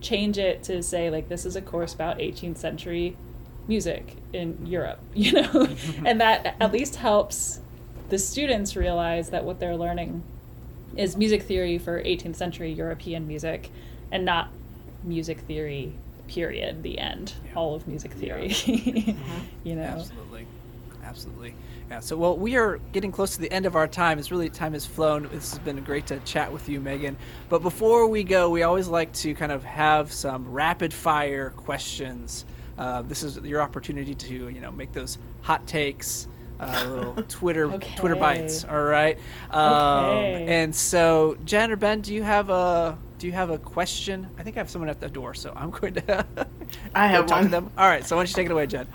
[0.00, 3.16] change it to say like this is a course about 18th century
[3.66, 5.68] music in europe you know?
[6.06, 7.60] And that at least helps
[8.08, 10.22] the students realize that what they're learning
[10.96, 13.70] is music theory for 18th century European music
[14.10, 14.48] and not
[15.04, 15.92] music theory
[16.28, 18.48] period the end all of music theory
[19.64, 20.46] you know Absolutely.
[21.04, 21.54] absolutely.
[21.90, 22.00] Yeah.
[22.00, 24.18] So, well, we are getting close to the end of our time.
[24.18, 25.22] It's really time has flown.
[25.32, 27.16] This has been great to chat with you, Megan.
[27.48, 32.44] But before we go, we always like to kind of have some rapid fire questions.
[32.76, 36.28] Uh, this is your opportunity to you know make those hot takes.
[36.60, 39.16] Uh, little Twitter Twitter bites, all right.
[39.50, 40.44] Um, Okay.
[40.46, 44.28] And so, Jen or Ben, do you have a do you have a question?
[44.38, 46.26] I think I have someone at the door, so I'm going to.
[46.94, 47.70] I have talk to them.
[47.76, 48.86] All right, so why don't you take it away, Jen?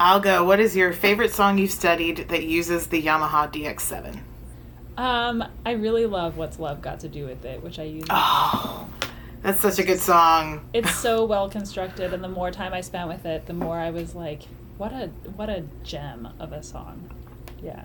[0.00, 0.44] I'll go.
[0.44, 4.20] What is your favorite song you've studied that uses the Yamaha DX7?
[4.96, 8.06] Um, I really love What's Love Got to Do with It, which I use.
[8.10, 8.88] Oh,
[9.42, 10.68] that's such a good song.
[10.72, 13.90] It's so well constructed, and the more time I spent with it, the more I
[13.90, 14.42] was like,
[14.78, 17.10] "What a what a gem of a song."
[17.62, 17.84] Yeah.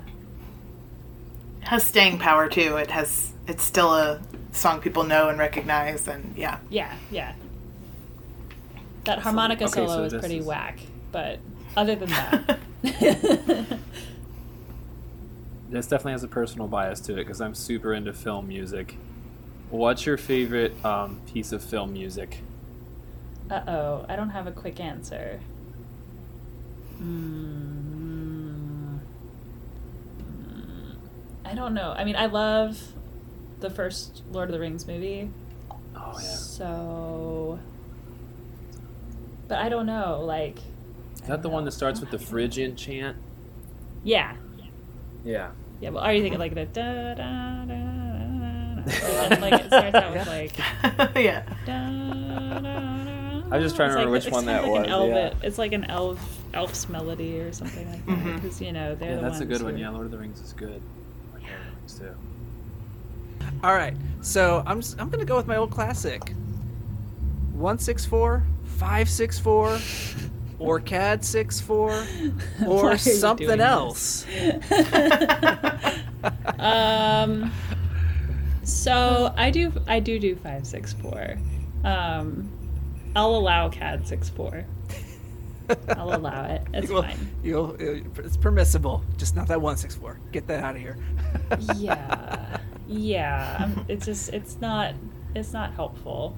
[1.64, 2.76] It has staying power too.
[2.76, 3.32] It has.
[3.48, 4.20] It's still a
[4.52, 6.60] song people know and recognize, and yeah.
[6.70, 7.36] Yeah, yeah.
[9.06, 10.80] That harmonica Okay, so solo is pretty is- whack,
[11.14, 11.40] but
[11.78, 12.60] other than that,
[15.70, 18.98] This definitely has a personal bias to it because I'm super into film music.
[19.70, 22.40] What's your favorite um, piece of film music?
[23.50, 25.40] uh oh, I don't have a quick answer.
[27.02, 27.93] Mm.
[31.46, 31.94] I don't know.
[31.96, 32.80] I mean, I love
[33.60, 35.30] the first Lord of the Rings movie,
[35.96, 37.60] Oh yeah, so.
[39.48, 40.22] But I don't know.
[40.26, 40.58] Like,
[41.16, 43.18] is that the one that starts with the Phrygian chant?
[44.04, 44.36] yeah,
[45.24, 45.52] Yeah.
[45.80, 45.90] yeah.
[45.90, 48.82] Well, are you thinking like the da da da da?
[48.84, 50.58] da, da, Like it starts out with like.
[51.24, 51.44] yeah.
[51.66, 53.44] Da, da, da.
[53.52, 54.92] I was just trying to It's remember which it's one kind of that like an
[54.92, 55.10] was, elf-
[55.42, 55.48] yeah.
[55.48, 58.12] It's like an elf elf's melody or something like that.
[58.12, 58.36] Mm-hmm.
[58.36, 59.76] Because you know they're Yeah, the that's a ones good one.
[59.76, 60.82] who- Yeah, Lord of the Rings is good.
[61.84, 62.16] I like Lord of the Rings too.
[63.64, 66.34] All right, so I'm I'm gonna go with my old classic.
[67.54, 69.80] One six four, five six four,
[70.60, 72.06] or CAD six four,
[72.68, 74.26] or something else.
[76.60, 77.52] um.
[78.64, 81.38] So I do I do do five six four.
[81.84, 82.50] Um,
[83.16, 84.66] I'll allow CAD six four.
[85.90, 86.62] I'll allow it.
[86.74, 87.30] It's Well, fine.
[87.44, 90.20] You'll, it's permissible, just not that one six four.
[90.32, 90.98] Get that out of here.
[91.76, 92.58] Yeah,
[92.88, 93.58] yeah.
[93.64, 94.94] Um, it's just it's not
[95.36, 96.38] it's not helpful.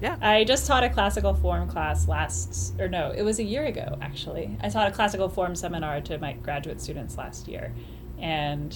[0.00, 0.16] Yeah.
[0.22, 3.98] I just taught a classical form class last, or no, it was a year ago
[4.00, 4.56] actually.
[4.62, 7.70] I taught a classical form seminar to my graduate students last year,
[8.18, 8.74] and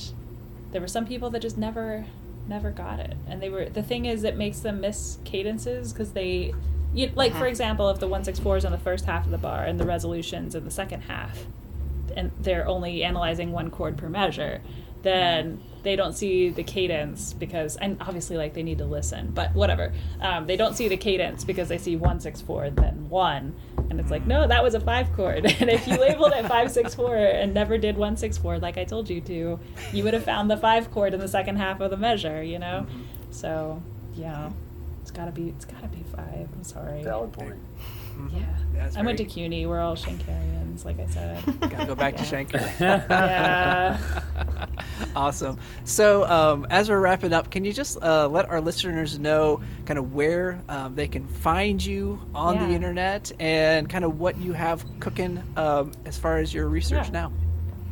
[0.70, 2.04] there were some people that just never,
[2.46, 3.16] never got it.
[3.26, 6.52] And they were the thing is, it makes them miss cadences because they,
[6.94, 7.46] you, like for uh-huh.
[7.46, 9.78] example, if the one six four is on the first half of the bar and
[9.78, 11.38] the resolutions in the second half,
[12.16, 14.60] and they're only analyzing one chord per measure,
[15.02, 15.82] then mm-hmm.
[15.82, 19.92] they don't see the cadence because, and obviously, like they need to listen, but whatever.
[20.20, 23.54] Um, they don't see the cadence because they see one six four and then one,
[23.90, 24.28] and it's like, mm.
[24.28, 25.46] no, that was a five chord.
[25.60, 28.78] and if you labeled it five six four and never did one six four like
[28.78, 29.58] I told you to,
[29.92, 32.42] you would have found the five chord in the second half of the measure.
[32.42, 33.02] You know, mm-hmm.
[33.30, 33.82] so
[34.14, 34.50] yeah,
[35.14, 36.48] gotta be it's gotta be five.
[36.54, 37.02] I'm sorry.
[37.02, 37.54] Valid point.
[38.32, 38.42] Yeah,
[38.72, 39.66] That's I went to CUNY.
[39.66, 41.42] We're all Schenkerians, like I said.
[41.60, 42.28] Gotta go back to Yeah.
[42.28, 42.52] Shank.
[42.80, 43.98] Yeah.
[45.16, 45.58] awesome.
[45.84, 49.98] So, um, as we're wrapping up, can you just uh, let our listeners know kind
[49.98, 54.52] of where um, they can find you on the internet and kind of what you
[54.52, 57.10] have cooking um, as far as your research Yeah.
[57.28, 57.32] now?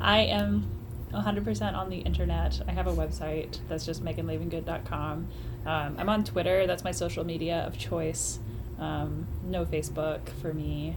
[0.01, 0.68] I am
[1.12, 2.60] 100% on the internet.
[2.66, 5.28] I have a website that's just meganlavengood.com.
[5.66, 6.66] Um, I'm on Twitter.
[6.66, 8.38] That's my social media of choice.
[8.78, 10.96] Um, no Facebook for me.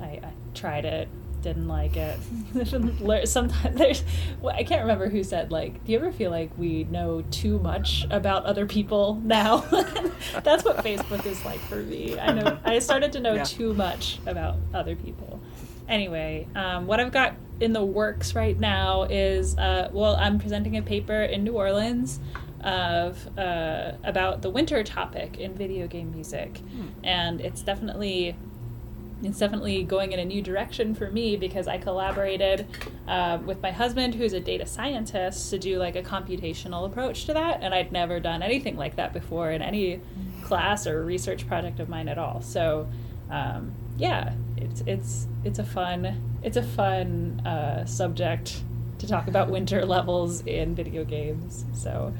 [0.00, 1.08] I, I tried it,
[1.42, 2.18] didn't like it.
[3.28, 4.02] Sometimes there's,
[4.40, 7.58] well, I can't remember who said like, do you ever feel like we know too
[7.60, 9.58] much about other people now?
[10.42, 12.18] That's what Facebook is like for me.
[12.18, 13.44] I know I started to know Yeah.
[13.44, 15.38] too much about other people.
[15.88, 20.76] Anyway, um, what I've got in the works right now is uh, well, I'm presenting
[20.76, 22.20] a paper in New Orleans
[22.62, 26.60] of uh, about the winter topic in video game music,
[27.02, 28.36] and it's definitely
[29.22, 32.66] it's definitely going in a new direction for me because I collaborated
[33.08, 37.32] uh, with my husband, who's a data scientist, to do like a computational approach to
[37.34, 40.00] that, and I'd never done anything like that before in any
[40.42, 42.42] class or research project of mine at all.
[42.42, 42.86] So,
[43.30, 48.62] um, yeah, it's it's it's a fun it's a fun uh, subject
[48.98, 51.64] to talk about winter levels in video games.
[51.72, 52.12] So.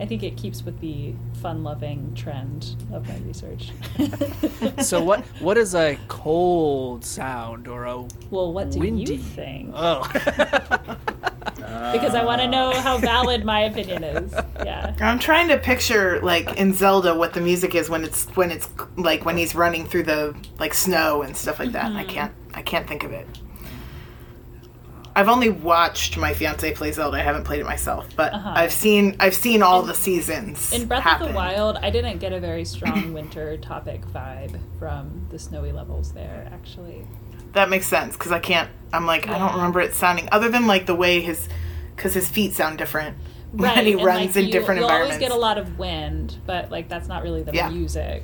[0.00, 3.72] I think it keeps with the fun-loving trend of my research.
[4.84, 9.14] so, what what is a cold sound or a Well, what do windy?
[9.14, 9.72] you think?
[9.74, 10.08] oh?
[11.92, 14.32] Because I want to know how valid my opinion is.
[14.64, 14.94] Yeah.
[15.00, 18.68] I'm trying to picture like in Zelda what the music is when it's when it's
[18.96, 21.92] like when he's running through the like snow and stuff like that.
[21.92, 22.10] I mm-hmm.
[22.10, 23.26] can't I can't think of it.
[25.18, 27.16] I've only watched my fiance play Zelda.
[27.16, 28.52] I haven't played it myself, but Uh-huh.
[28.54, 30.72] I've seen I've seen all the seasons.
[30.72, 31.26] In Breath happen.
[31.26, 35.72] of the Wild, I didn't get a very strong winter topic vibe from the snowy
[35.72, 37.04] levels there, actually.
[37.54, 38.70] That makes sense because I can't.
[38.92, 41.48] I'm like I don't remember it sounding other than like the way his
[41.96, 43.16] because his feet sound different
[43.52, 45.16] Right, when he and, runs like, in you, different you environments.
[45.16, 47.70] always get a lot of wind, but like that's not really the Yeah.
[47.70, 48.22] music.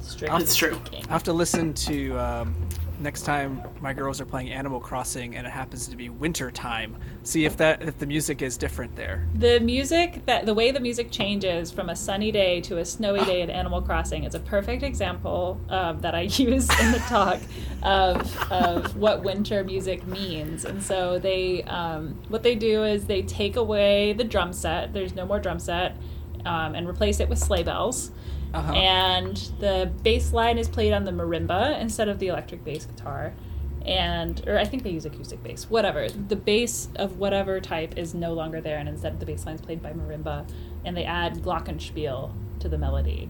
[0.00, 0.74] Strictly That's true.
[0.86, 1.04] speaking.
[1.08, 2.54] I have to listen to um,
[3.00, 6.96] next time my girls are playing Animal Crossing and it happens to be winter time.
[7.22, 9.26] See if that if the music is different there.
[9.34, 13.24] The music that the way the music changes from a sunny day to a snowy
[13.24, 17.40] day in Animal Crossing is a perfect example um, that I use in the talk
[17.82, 20.64] of, of what winter music means.
[20.64, 24.92] And so they um, what they do is they take away the drum set.
[24.92, 25.96] There's no more drum set,
[26.44, 28.10] um, and replace it with sleigh bells.
[28.54, 28.72] Uh-huh.
[28.72, 33.32] And the bass line is played on the marimba instead of the electric bass guitar.
[33.84, 36.08] And, or I think they use acoustic bass, whatever.
[36.08, 39.60] The bass of whatever type is no longer there, and instead the bass line is
[39.60, 40.48] played by marimba,
[40.84, 43.28] and they add glockenspiel to the melody.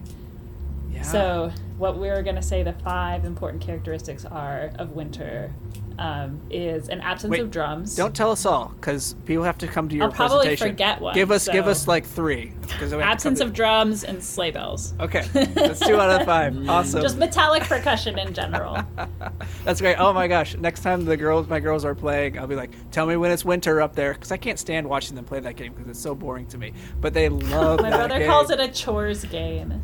[0.91, 1.03] yeah.
[1.03, 5.53] So, what we're going to say the five important characteristics are of winter
[5.99, 7.95] um, is an absence Wait, of drums.
[7.95, 10.67] Don't tell us all, because people have to come to your I'll probably presentation.
[10.73, 12.53] forget one, Give us, give us like three.
[12.61, 14.93] we have to absence come of drums and sleigh bells.
[14.99, 16.55] Okay, that's two out of five.
[16.69, 17.01] Awesome.
[17.01, 18.77] Just metallic percussion in general.
[19.65, 19.95] That's great.
[19.95, 20.55] Oh my gosh!
[20.57, 23.43] Next time the girls, my girls are playing, I'll be like, "Tell me when it's
[23.43, 26.15] winter up there," because I can't stand watching them play that game because it's so
[26.15, 26.73] boring to me.
[27.01, 28.27] But they love My that brother game.
[28.29, 29.81] calls it a chores game.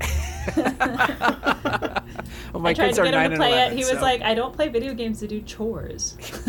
[2.54, 3.78] Well, my I tried kids to get him to play 11, it.
[3.78, 6.16] He was like, I don't play video games to do chores.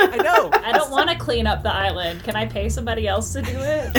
[0.00, 2.22] "I know, I don't want to clean up the island.
[2.24, 3.96] Can I pay somebody else to do it?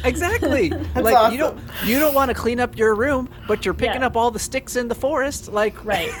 [0.04, 4.00] exactly." like you don't, you don't want to clean up your room, but you're picking
[4.00, 4.06] Yeah.
[4.08, 5.48] up all the sticks in the forest.
[5.52, 6.12] Like, right,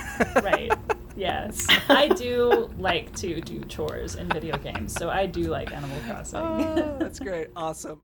[0.42, 0.72] right.
[1.14, 1.66] Yes.
[1.88, 6.40] I do like to do chores in video games, so I do like Animal Crossing.
[6.40, 8.00] oh, that's great, awesome.